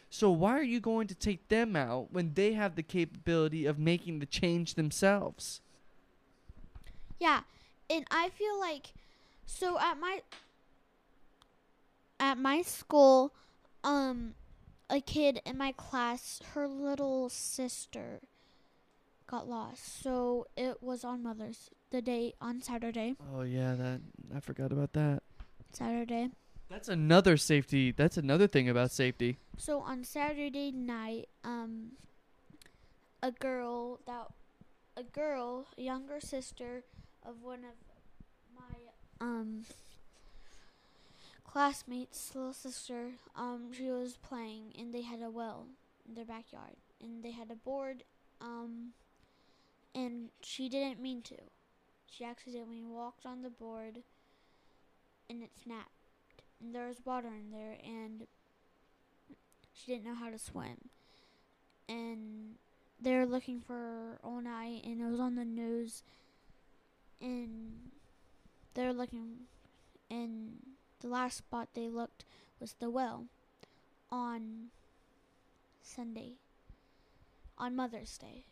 So 0.09 0.31
why 0.31 0.57
are 0.57 0.63
you 0.63 0.79
going 0.79 1.07
to 1.07 1.15
take 1.15 1.49
them 1.49 1.75
out 1.75 2.13
when 2.13 2.33
they 2.35 2.53
have 2.53 2.75
the 2.75 2.83
capability 2.83 3.65
of 3.65 3.77
making 3.77 4.19
the 4.19 4.25
change 4.25 4.75
themselves? 4.75 5.59
Yeah, 7.19 7.41
and 7.89 8.05
I 8.09 8.29
feel 8.29 8.57
like 8.59 8.93
so 9.45 9.79
at 9.79 9.99
my 9.99 10.21
at 12.19 12.37
my 12.37 12.61
school, 12.61 13.33
um, 13.83 14.33
a 14.89 15.01
kid 15.01 15.41
in 15.45 15.57
my 15.57 15.71
class, 15.71 16.41
her 16.53 16.67
little 16.67 17.29
sister 17.29 18.21
got 19.27 19.47
lost. 19.47 20.01
So 20.01 20.47
it 20.55 20.81
was 20.81 21.03
on 21.03 21.23
Mother's 21.23 21.69
the 21.91 22.01
day 22.01 22.33
on 22.41 22.61
Saturday. 22.61 23.15
oh 23.33 23.41
yeah 23.43 23.73
that 23.75 24.01
I 24.35 24.39
forgot 24.39 24.71
about 24.71 24.93
that 24.93 25.23
Saturday. 25.71 26.29
that's 26.69 26.89
another 26.89 27.37
safety 27.37 27.91
that's 27.91 28.17
another 28.17 28.47
thing 28.47 28.67
about 28.67 28.91
safety 28.91 29.37
So 29.57 29.79
on 29.79 30.03
Saturday 30.03 30.71
night, 30.71 31.29
um, 31.43 31.91
a 33.23 33.31
girl 33.31 33.99
that 34.07 34.27
a 34.97 35.03
girl, 35.03 35.65
younger 35.77 36.19
sister 36.19 36.83
of 37.25 37.41
one 37.43 37.59
of 37.59 37.77
my 38.55 38.75
um 39.25 39.63
classmates' 41.55 42.35
little 42.35 42.51
sister, 42.51 43.11
um, 43.33 43.71
she 43.71 43.89
was 43.89 44.17
playing 44.17 44.73
and 44.77 44.93
they 44.93 45.03
had 45.03 45.21
a 45.21 45.29
well 45.29 45.67
in 46.05 46.13
their 46.13 46.25
backyard 46.25 46.75
and 47.01 47.23
they 47.23 47.31
had 47.31 47.49
a 47.49 47.55
board, 47.55 48.03
um, 48.41 48.89
and 49.93 50.27
she 50.41 50.67
didn't 50.67 51.01
mean 51.01 51.21
to. 51.21 51.37
She 52.11 52.25
accidentally 52.25 52.83
walked 52.83 53.25
on 53.25 53.41
the 53.41 53.49
board 53.49 53.99
and 55.29 55.41
it 55.41 55.51
snapped. 55.63 55.91
And 56.61 56.75
there 56.75 56.89
was 56.89 56.97
water 57.05 57.29
in 57.29 57.51
there 57.51 57.77
and 57.81 58.27
she 59.71 59.93
didn't 59.93 60.03
know 60.03 60.15
how 60.15 60.29
to 60.29 60.37
swim. 60.37 60.89
And 61.87 62.55
they 63.01 63.15
were 63.15 63.25
looking 63.25 63.61
for 63.61 63.75
her 63.75 64.19
all 64.25 64.41
night, 64.41 64.81
and 64.83 64.99
it 64.99 65.09
was 65.09 65.21
on 65.21 65.35
the 65.35 65.45
news. 65.45 66.03
And 67.21 67.91
they 68.73 68.85
were 68.85 68.93
looking, 68.93 69.35
and 70.09 70.74
the 71.05 71.11
last 71.11 71.37
spot 71.37 71.67
they 71.75 71.87
looked 71.87 72.25
was 72.59 72.73
the 72.79 72.89
well 72.89 73.25
on 74.09 74.69
Sunday, 75.83 76.37
on 77.59 77.75
Mother's 77.75 78.17
Day. 78.17 78.45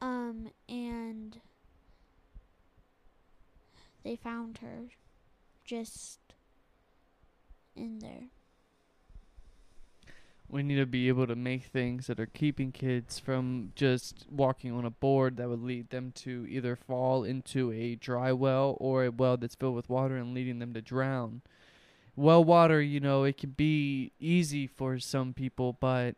Um, 0.00 0.48
and 0.66 1.38
they 4.04 4.16
found 4.16 4.58
her 4.58 4.84
just 5.66 6.18
in 7.76 7.98
there. 7.98 8.28
We 10.54 10.62
need 10.62 10.76
to 10.76 10.86
be 10.86 11.08
able 11.08 11.26
to 11.26 11.34
make 11.34 11.64
things 11.64 12.06
that 12.06 12.20
are 12.20 12.26
keeping 12.26 12.70
kids 12.70 13.18
from 13.18 13.72
just 13.74 14.24
walking 14.30 14.70
on 14.70 14.84
a 14.84 14.90
board 14.90 15.36
that 15.36 15.48
would 15.48 15.64
lead 15.64 15.90
them 15.90 16.12
to 16.18 16.46
either 16.48 16.76
fall 16.76 17.24
into 17.24 17.72
a 17.72 17.96
dry 17.96 18.30
well 18.30 18.76
or 18.78 19.04
a 19.04 19.10
well 19.10 19.36
that's 19.36 19.56
filled 19.56 19.74
with 19.74 19.88
water 19.88 20.16
and 20.16 20.32
leading 20.32 20.60
them 20.60 20.72
to 20.74 20.80
drown. 20.80 21.42
Well 22.14 22.44
water, 22.44 22.80
you 22.80 23.00
know, 23.00 23.24
it 23.24 23.36
can 23.36 23.50
be 23.50 24.12
easy 24.20 24.68
for 24.68 25.00
some 25.00 25.34
people, 25.34 25.72
but 25.72 26.14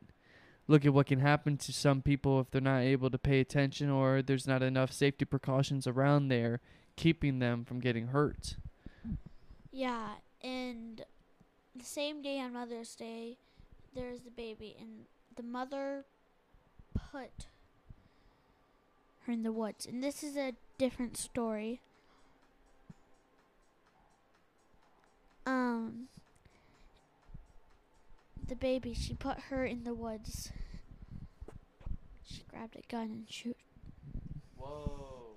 look 0.68 0.84
at 0.84 0.93
what 0.93 1.07
can 1.07 1.20
happen 1.20 1.57
to 1.57 1.72
some 1.72 2.03
people 2.03 2.39
if 2.39 2.51
they're 2.51 2.61
not 2.61 2.80
able 2.80 3.09
to 3.09 3.16
pay 3.16 3.41
attention 3.41 3.89
or 3.89 4.20
there's 4.20 4.47
not 4.47 4.62
enough 4.62 4.93
safety 4.93 5.24
precautions 5.24 5.87
around 5.87 6.28
there 6.28 6.61
keeping 6.95 7.39
them 7.39 7.64
from 7.64 7.80
getting 7.80 8.09
hurt. 8.09 8.57
Yeah, 9.72 10.09
and 10.43 11.03
the 11.74 11.84
same 11.87 12.20
day 12.20 12.39
on 12.39 12.53
Mother's 12.53 12.95
Day, 12.95 13.39
there's 13.97 14.20
the 14.20 14.30
baby, 14.30 14.76
and 14.78 15.07
the 15.36 15.42
mother 15.42 16.05
put 16.94 17.47
her 19.24 19.32
in 19.32 19.42
the 19.42 19.51
woods. 19.51 19.86
And 19.86 20.05
this 20.05 20.22
is 20.22 20.36
a 20.36 20.53
different 20.78 21.16
story. 21.16 21.80
Um, 25.47 26.09
the 28.47 28.55
baby, 28.55 28.94
she 28.94 29.14
put 29.14 29.38
her 29.49 29.64
in 29.64 29.84
the 29.84 29.94
woods. 29.94 30.53
She 32.22 32.42
grabbed 32.51 32.76
a 32.76 32.82
gun 32.92 33.03
and 33.03 33.24
shoot. 33.28 33.57
Whoa. 34.59 35.30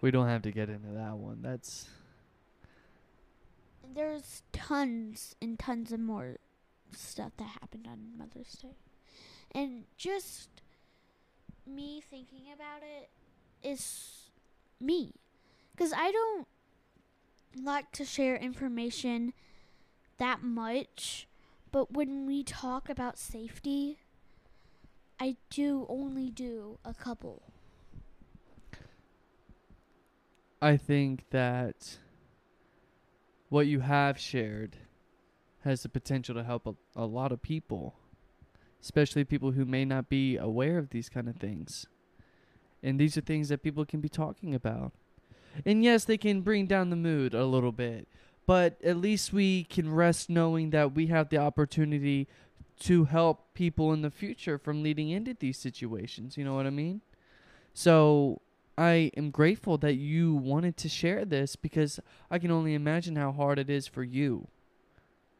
We 0.00 0.10
don't 0.10 0.28
have 0.28 0.42
to 0.42 0.50
get 0.50 0.68
into 0.68 0.92
that 0.94 1.16
one. 1.16 1.42
That's 1.42 1.88
there's 3.94 4.42
tons 4.52 5.34
and 5.40 5.58
tons 5.58 5.92
of 5.92 6.00
more 6.00 6.36
stuff 6.94 7.32
that 7.38 7.48
happened 7.60 7.86
on 7.88 8.18
Mother's 8.18 8.52
Day. 8.52 8.76
And 9.54 9.84
just 9.96 10.48
me 11.66 12.00
thinking 12.00 12.46
about 12.52 12.82
it 12.82 13.10
is 13.66 14.30
me. 14.80 15.14
Because 15.72 15.92
I 15.92 16.10
don't 16.10 16.46
like 17.62 17.92
to 17.92 18.04
share 18.04 18.36
information 18.36 19.32
that 20.18 20.42
much. 20.42 21.26
But 21.70 21.92
when 21.92 22.26
we 22.26 22.42
talk 22.42 22.88
about 22.88 23.18
safety, 23.18 23.98
I 25.18 25.36
do 25.50 25.86
only 25.88 26.30
do 26.30 26.78
a 26.84 26.94
couple. 26.94 27.42
I 30.60 30.76
think 30.76 31.24
that 31.30 31.98
what 33.52 33.66
you 33.66 33.80
have 33.80 34.18
shared 34.18 34.78
has 35.62 35.82
the 35.82 35.88
potential 35.90 36.34
to 36.34 36.42
help 36.42 36.66
a, 36.66 36.74
a 36.96 37.04
lot 37.04 37.30
of 37.30 37.42
people, 37.42 37.94
especially 38.80 39.24
people 39.24 39.50
who 39.50 39.66
may 39.66 39.84
not 39.84 40.08
be 40.08 40.38
aware 40.38 40.78
of 40.78 40.88
these 40.88 41.10
kind 41.10 41.28
of 41.28 41.36
things. 41.36 41.86
And 42.82 42.98
these 42.98 43.18
are 43.18 43.20
things 43.20 43.50
that 43.50 43.62
people 43.62 43.84
can 43.84 44.00
be 44.00 44.08
talking 44.08 44.54
about. 44.54 44.92
And 45.66 45.84
yes, 45.84 46.06
they 46.06 46.16
can 46.16 46.40
bring 46.40 46.66
down 46.66 46.88
the 46.88 46.96
mood 46.96 47.34
a 47.34 47.44
little 47.44 47.72
bit, 47.72 48.08
but 48.46 48.82
at 48.82 48.96
least 48.96 49.34
we 49.34 49.64
can 49.64 49.92
rest 49.92 50.30
knowing 50.30 50.70
that 50.70 50.94
we 50.94 51.08
have 51.08 51.28
the 51.28 51.36
opportunity 51.36 52.28
to 52.80 53.04
help 53.04 53.52
people 53.52 53.92
in 53.92 54.00
the 54.00 54.10
future 54.10 54.56
from 54.56 54.82
leading 54.82 55.10
into 55.10 55.36
these 55.38 55.58
situations. 55.58 56.38
You 56.38 56.44
know 56.46 56.54
what 56.54 56.66
I 56.66 56.70
mean? 56.70 57.02
So 57.74 58.40
I 58.82 59.12
am 59.16 59.30
grateful 59.30 59.78
that 59.78 59.94
you 59.94 60.34
wanted 60.34 60.76
to 60.78 60.88
share 60.88 61.24
this 61.24 61.54
because 61.54 62.00
I 62.28 62.40
can 62.40 62.50
only 62.50 62.74
imagine 62.74 63.14
how 63.14 63.30
hard 63.30 63.60
it 63.60 63.70
is 63.70 63.86
for 63.86 64.02
you 64.02 64.48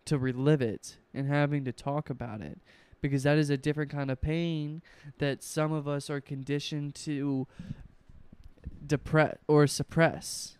to 0.05 0.16
relive 0.16 0.62
it 0.62 0.99
and 1.12 1.26
having 1.26 1.64
to 1.64 1.72
talk 1.72 2.09
about 2.09 2.40
it 2.40 2.61
because 3.01 3.24
that 3.24 3.38
is 3.38 3.51
a 3.51 3.57
different 3.57 3.90
kind 3.90 4.12
of 4.12 4.20
pain 4.20 4.80
that 5.18 5.43
some 5.43 5.72
of 5.72 5.88
us 5.88 6.09
are 6.09 6.20
conditioned 6.20 6.95
to 6.95 7.49
depress 8.86 9.38
or 9.49 9.66
suppress. 9.66 10.57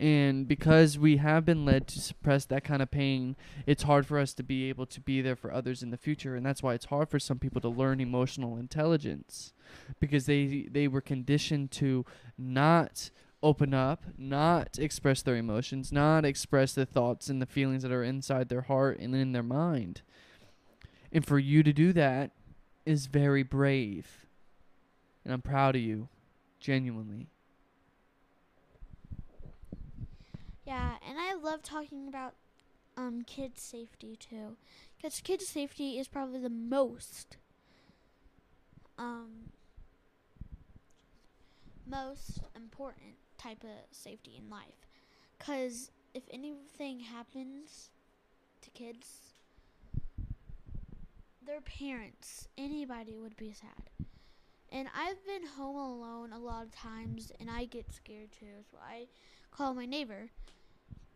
And 0.00 0.48
because 0.48 0.98
we 0.98 1.18
have 1.18 1.44
been 1.44 1.64
led 1.64 1.86
to 1.88 2.00
suppress 2.00 2.44
that 2.46 2.64
kind 2.64 2.82
of 2.82 2.90
pain, 2.90 3.36
it's 3.64 3.84
hard 3.84 4.06
for 4.06 4.18
us 4.18 4.34
to 4.34 4.42
be 4.42 4.68
able 4.68 4.86
to 4.86 5.00
be 5.00 5.20
there 5.20 5.36
for 5.36 5.52
others 5.52 5.82
in 5.82 5.90
the 5.90 5.96
future. 5.96 6.34
And 6.34 6.44
that's 6.44 6.62
why 6.62 6.74
it's 6.74 6.86
hard 6.86 7.08
for 7.08 7.20
some 7.20 7.38
people 7.38 7.60
to 7.60 7.68
learn 7.68 8.00
emotional 8.00 8.56
intelligence 8.56 9.52
because 10.00 10.26
they 10.26 10.66
they 10.70 10.88
were 10.88 11.00
conditioned 11.00 11.70
to 11.72 12.04
not 12.36 13.10
open 13.42 13.74
up, 13.74 14.02
not 14.16 14.78
express 14.78 15.22
their 15.22 15.36
emotions, 15.36 15.92
not 15.92 16.24
express 16.24 16.72
the 16.72 16.86
thoughts 16.86 17.28
and 17.28 17.40
the 17.40 17.46
feelings 17.46 17.82
that 17.82 17.92
are 17.92 18.02
inside 18.02 18.48
their 18.48 18.62
heart 18.62 18.98
and 18.98 19.14
in 19.14 19.32
their 19.32 19.42
mind. 19.42 20.00
And 21.12 21.24
for 21.24 21.38
you 21.38 21.62
to 21.62 21.72
do 21.72 21.92
that 21.92 22.32
is 22.84 23.06
very 23.06 23.42
brave. 23.42 24.26
And 25.24 25.32
I'm 25.32 25.42
proud 25.42 25.76
of 25.76 25.82
you, 25.82 26.08
genuinely. 26.58 27.28
Yeah, 30.66 30.94
and 31.06 31.18
I 31.18 31.34
love 31.34 31.62
talking 31.62 32.08
about 32.08 32.34
um 32.96 33.22
kids 33.26 33.62
safety 33.62 34.16
too, 34.16 34.56
because 34.96 35.20
kids 35.20 35.46
safety 35.46 35.98
is 35.98 36.08
probably 36.08 36.40
the 36.40 36.50
most 36.50 37.36
um 38.98 39.50
most 41.86 42.40
important 42.56 43.14
type 43.38 43.62
of 43.62 43.70
safety 43.90 44.36
in 44.38 44.48
life. 44.50 44.86
Cause 45.38 45.90
if 46.14 46.22
anything 46.30 47.00
happens 47.00 47.90
to 48.62 48.70
kids, 48.70 49.34
their 51.44 51.60
parents, 51.60 52.48
anybody 52.56 53.16
would 53.16 53.36
be 53.36 53.52
sad. 53.52 53.90
And 54.72 54.88
I've 54.96 55.24
been 55.26 55.46
home 55.46 55.76
alone 55.76 56.32
a 56.32 56.38
lot 56.38 56.64
of 56.64 56.72
times, 56.74 57.32
and 57.40 57.50
I 57.50 57.66
get 57.66 57.92
scared 57.92 58.32
too. 58.32 58.64
So 58.70 58.78
I 58.82 59.06
call 59.50 59.74
my 59.74 59.86
neighbor 59.86 60.30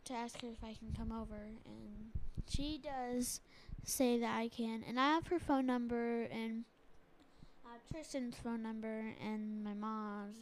to 0.08 0.14
ask 0.14 0.40
her 0.42 0.48
if 0.48 0.62
I 0.62 0.74
can 0.74 0.92
come 0.96 1.12
over, 1.12 1.36
and 1.64 2.12
she 2.48 2.80
does 2.82 3.40
say 3.84 4.18
that 4.18 4.38
I 4.38 4.48
can. 4.48 4.82
And 4.86 4.98
I 4.98 5.14
have 5.14 5.28
her 5.28 5.38
phone 5.38 5.66
number, 5.66 6.24
and 6.24 6.64
I 7.66 7.72
have 7.72 7.86
Triston's 7.88 8.36
phone 8.42 8.62
number, 8.62 9.14
and 9.22 9.62
my 9.62 9.74
mom's. 9.74 10.36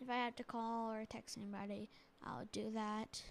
If 0.00 0.08
I 0.08 0.14
have 0.14 0.36
to 0.36 0.44
call 0.44 0.92
or 0.92 1.04
text 1.04 1.36
anybody, 1.36 1.88
I'll 2.24 2.48
do 2.52 2.70
that. 2.74 3.22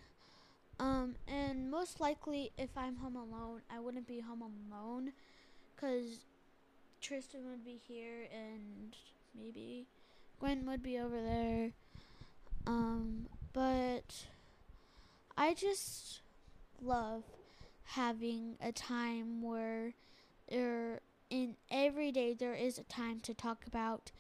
Um, 0.79 1.15
and 1.27 1.71
most 1.71 1.99
likely, 1.99 2.51
if 2.57 2.69
I'm 2.77 2.97
home 2.97 3.15
alone, 3.15 3.61
I 3.73 3.79
wouldn't 3.79 4.07
be 4.07 4.19
home 4.19 4.43
alone, 4.43 5.13
cause 5.79 6.25
Triston 7.01 7.49
would 7.49 7.63
be 7.63 7.79
here, 7.87 8.27
and 8.31 8.95
maybe 9.33 9.87
Gwen 10.39 10.65
would 10.65 10.83
be 10.83 10.99
over 10.99 11.21
there. 11.21 11.71
Um, 12.67 13.27
but 13.53 14.27
I 15.39 15.53
just 15.53 16.21
love 16.81 17.23
having 17.83 18.57
a 18.59 18.71
time 18.71 19.43
where 19.43 19.93
there 20.49 21.01
in 21.29 21.55
every 21.69 22.11
day 22.11 22.33
there 22.33 22.55
is 22.55 22.79
a 22.79 22.83
time 22.83 23.19
to 23.19 23.35
talk 23.35 23.67
about 23.67 24.11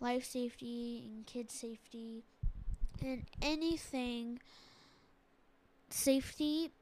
life 0.00 0.24
safety 0.24 1.04
and 1.06 1.24
kid 1.24 1.52
safety 1.52 2.24
and 3.00 3.26
anything. 3.40 4.40
Safety 5.88 6.72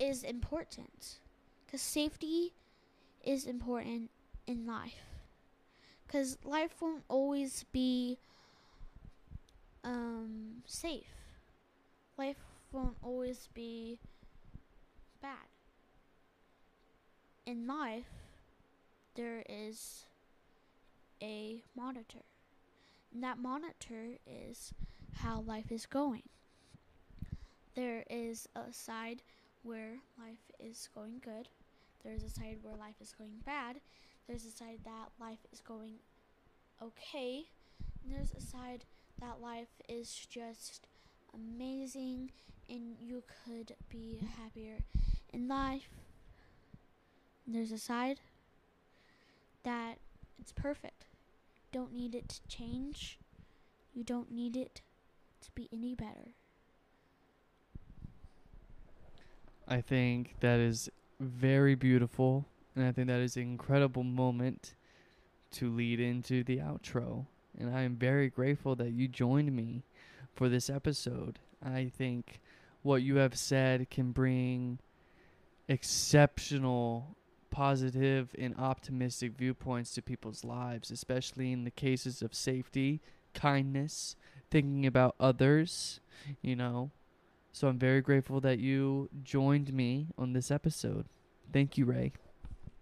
is 0.00 0.22
important 0.22 1.18
cuz 1.70 1.82
safety 1.82 2.54
is 3.22 3.44
important 3.44 4.10
in 4.46 4.66
life 4.66 5.04
cuz 6.08 6.38
life 6.42 6.80
won't 6.80 7.04
always 7.08 7.64
be 7.64 8.18
um 9.84 10.62
safe. 10.66 11.14
Life 12.16 12.51
won't 12.72 12.96
always 13.02 13.48
be 13.54 13.98
bad. 15.20 15.48
In 17.46 17.66
life, 17.66 18.06
there 19.14 19.44
is 19.48 20.04
a 21.22 21.62
monitor. 21.76 22.24
And 23.12 23.22
that 23.22 23.38
monitor 23.38 24.16
is 24.26 24.72
how 25.16 25.40
life 25.40 25.70
is 25.70 25.86
going. 25.86 26.22
There 27.74 28.04
is 28.08 28.48
a 28.54 28.72
side 28.72 29.22
where 29.62 29.98
life 30.18 30.50
is 30.58 30.88
going 30.94 31.20
good. 31.24 31.48
There's 32.02 32.22
a 32.22 32.30
side 32.30 32.58
where 32.62 32.74
life 32.76 32.96
is 33.00 33.14
going 33.16 33.40
bad. 33.44 33.80
There's 34.26 34.44
a 34.44 34.50
side 34.50 34.80
that 34.84 35.10
life 35.20 35.38
is 35.52 35.60
going 35.60 35.96
okay. 36.82 37.44
And 38.02 38.12
there's 38.12 38.32
a 38.32 38.40
side 38.40 38.84
that 39.20 39.40
life 39.40 39.68
is 39.88 40.26
just 40.28 40.86
amazing 41.34 42.30
and 42.68 42.96
you 43.00 43.22
could 43.44 43.74
be 43.88 44.20
happier 44.42 44.78
in 45.32 45.48
life. 45.48 45.88
There's 47.46 47.72
a 47.72 47.78
side 47.78 48.20
that 49.64 49.98
it's 50.38 50.52
perfect 50.52 51.06
don't 51.72 51.92
need 51.92 52.14
it 52.14 52.28
to 52.28 52.40
change. 52.48 53.18
You 53.94 54.04
don't 54.04 54.30
need 54.30 54.56
it 54.56 54.82
to 55.40 55.50
be 55.52 55.68
any 55.72 55.94
better. 55.94 56.34
I 59.66 59.80
think 59.80 60.36
that 60.40 60.60
is 60.60 60.90
very 61.18 61.74
beautiful, 61.74 62.44
and 62.76 62.84
I 62.84 62.92
think 62.92 63.08
that 63.08 63.20
is 63.20 63.36
an 63.36 63.42
incredible 63.42 64.04
moment 64.04 64.74
to 65.52 65.70
lead 65.70 65.98
into 65.98 66.44
the 66.44 66.58
outro. 66.58 67.26
And 67.58 67.74
I 67.74 67.82
am 67.82 67.96
very 67.96 68.28
grateful 68.28 68.76
that 68.76 68.92
you 68.92 69.08
joined 69.08 69.54
me 69.54 69.84
for 70.34 70.48
this 70.48 70.68
episode. 70.70 71.38
I 71.64 71.90
think 71.96 72.40
what 72.82 73.02
you 73.02 73.16
have 73.16 73.36
said 73.36 73.90
can 73.90 74.12
bring 74.12 74.78
exceptional 75.68 77.16
positive 77.50 78.34
and 78.38 78.56
optimistic 78.56 79.32
viewpoints 79.36 79.92
to 79.94 80.02
people's 80.02 80.42
lives, 80.42 80.90
especially 80.90 81.52
in 81.52 81.64
the 81.64 81.70
cases 81.70 82.22
of 82.22 82.34
safety, 82.34 83.00
kindness, 83.34 84.16
thinking 84.50 84.86
about 84.86 85.14
others, 85.20 86.00
you 86.40 86.56
know. 86.56 86.90
So 87.52 87.68
I'm 87.68 87.78
very 87.78 88.00
grateful 88.00 88.40
that 88.40 88.58
you 88.58 89.10
joined 89.22 89.72
me 89.72 90.08
on 90.16 90.32
this 90.32 90.50
episode. 90.50 91.06
Thank 91.52 91.76
you, 91.76 91.84
Ray. 91.84 92.12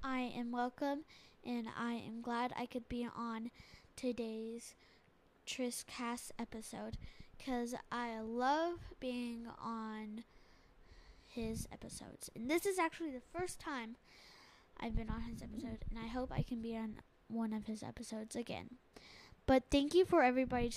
I 0.03 0.33
am 0.37 0.53
welcome, 0.53 1.05
and 1.45 1.67
I 1.77 1.95
am 1.95 2.23
glad 2.23 2.53
I 2.57 2.67
could 2.67 2.89
be 2.89 3.07
on 3.15 3.51
today's 3.97 4.75
Tristcast 5.47 6.31
episode 6.39 6.97
because 7.41 7.75
I 7.91 8.21
love 8.21 8.79
being 8.99 9.47
on 9.63 10.25
his 11.27 11.67
episodes. 11.73 12.31
And 12.35 12.51
this 12.51 12.67
is 12.67 12.79
actually 12.79 13.11
the 13.11 13.39
first 13.39 13.59
time 13.59 13.97
I've 14.79 14.97
been 14.97 15.11
on 15.11 15.23
his 15.23 15.43
episode, 15.43 15.85
and 15.89 15.99
I 15.99 16.09
hope 16.09 16.31
I 16.33 16.43
can 16.43 16.61
be 16.61 16.77
on 16.77 16.97
one 17.29 17.53
of 17.53 17.67
his 17.67 17.83
episodes 17.83 18.37
again. 18.37 18.77
But 19.47 19.65
thank 19.71 19.95
you 19.95 20.05
for 20.05 20.23
everybody 20.23 20.71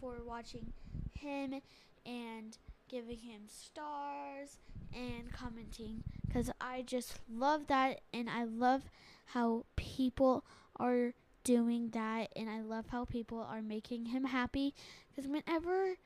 for 0.00 0.16
watching 0.24 0.72
him 1.14 1.60
and 2.04 2.58
giving 2.88 3.18
him 3.18 3.42
stars 3.46 4.58
and 4.94 5.32
commenting 5.32 6.02
because 6.26 6.50
I 6.60 6.82
just 6.82 7.20
love 7.30 7.66
that 7.68 8.00
and 8.12 8.28
I 8.28 8.44
love 8.44 8.82
how 9.26 9.64
people 9.76 10.44
are 10.76 11.14
doing 11.44 11.90
that 11.90 12.28
and 12.36 12.48
I 12.48 12.60
love 12.60 12.86
how 12.88 13.04
people 13.04 13.40
are 13.40 13.62
making 13.62 14.06
him 14.06 14.24
happy 14.24 14.74
because 15.08 15.28
whenever 15.28 15.96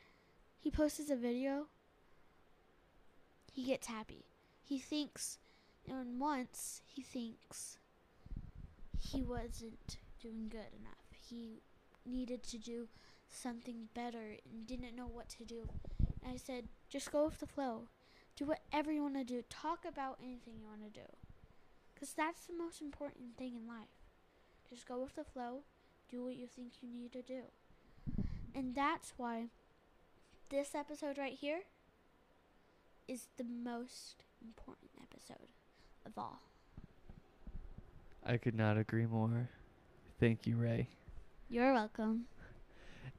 he 0.61 0.71
posts 0.71 1.11
a 1.11 1.17
video 1.17 1.67
he 3.53 3.65
gets 3.65 3.87
happy. 3.87 4.25
He 4.63 4.79
thinks 4.79 5.39
and 5.89 6.21
once 6.21 6.81
he 6.87 7.03
thinks 7.03 7.79
he 8.99 9.23
wasn't 9.23 9.99
doing 10.23 10.49
good 10.49 10.73
enough. 10.81 11.07
He 11.29 11.63
needed 12.07 12.43
to 12.45 12.59
do 12.59 12.89
something 13.29 13.89
better 13.95 14.37
and 14.51 14.67
didn't 14.67 14.97
know 14.97 15.07
what 15.07 15.29
to 15.31 15.45
do. 15.45 15.69
And 16.23 16.33
I 16.33 16.37
said, 16.37 16.69
just 16.89 17.11
go 17.11 17.27
with 17.27 17.41
the 17.41 17.47
flow. 17.47 17.89
Do 18.37 18.47
whatever 18.47 18.93
you 18.93 19.03
want 19.03 19.17
to 19.17 19.25
do. 19.25 19.43
Talk 19.51 19.85
about 19.87 20.19
anything 20.23 20.55
you 20.59 20.67
want 20.67 20.83
to 20.83 21.01
do. 21.01 21.07
Because 21.93 22.13
that's 22.13 22.47
the 22.47 22.55
most 22.55 22.81
important 22.81 23.37
thing 23.37 23.55
in 23.57 23.67
life. 23.67 24.02
Just 24.73 24.89
go 24.89 24.99
with 25.01 25.15
the 25.17 25.25
flow. 25.25 25.65
Do 26.09 26.25
what 26.25 26.35
you 26.35 26.47
think 26.47 26.73
you 26.81 26.89
need 26.89 27.13
to 27.13 27.21
do. 27.21 27.43
And 28.55 28.75
that's 28.75 29.13
why 29.19 29.49
this 30.49 30.75
episode 30.75 31.19
right 31.19 31.35
here 31.35 31.61
is 33.07 33.27
the 33.37 33.45
most 33.45 34.25
important 34.43 34.93
episode 35.03 35.49
of 36.07 36.13
all. 36.17 36.41
I 38.25 38.39
could 38.39 38.55
not 38.55 38.79
agree 38.79 39.05
more. 39.05 39.51
Thank 40.19 40.47
you, 40.47 40.57
Ray. 40.57 40.89
You're 41.51 41.75
welcome. 41.75 42.25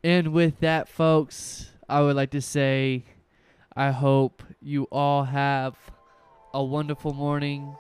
And 0.04 0.34
with 0.34 0.60
that, 0.62 0.89
folks, 0.89 1.70
I 1.88 2.01
would 2.01 2.16
like 2.16 2.32
to 2.32 2.41
say 2.41 3.06
I 3.76 3.91
hope 3.91 4.41
you 4.60 4.88
all 4.91 5.26
have 5.26 5.76
a 6.51 6.64
wonderful 6.64 7.14
morning, 7.14 7.76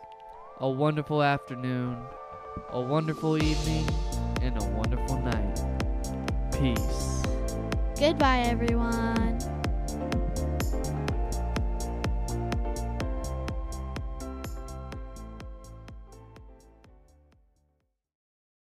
a 0.59 0.69
wonderful 0.69 1.23
afternoon, 1.23 1.97
a 2.69 2.81
wonderful 2.81 3.41
evening, 3.41 3.87
and 4.41 4.57
a 4.61 4.65
wonderful 4.65 5.17
night. 5.21 5.61
Peace. 6.51 7.23
Goodbye, 7.99 8.41
everyone. 8.41 9.32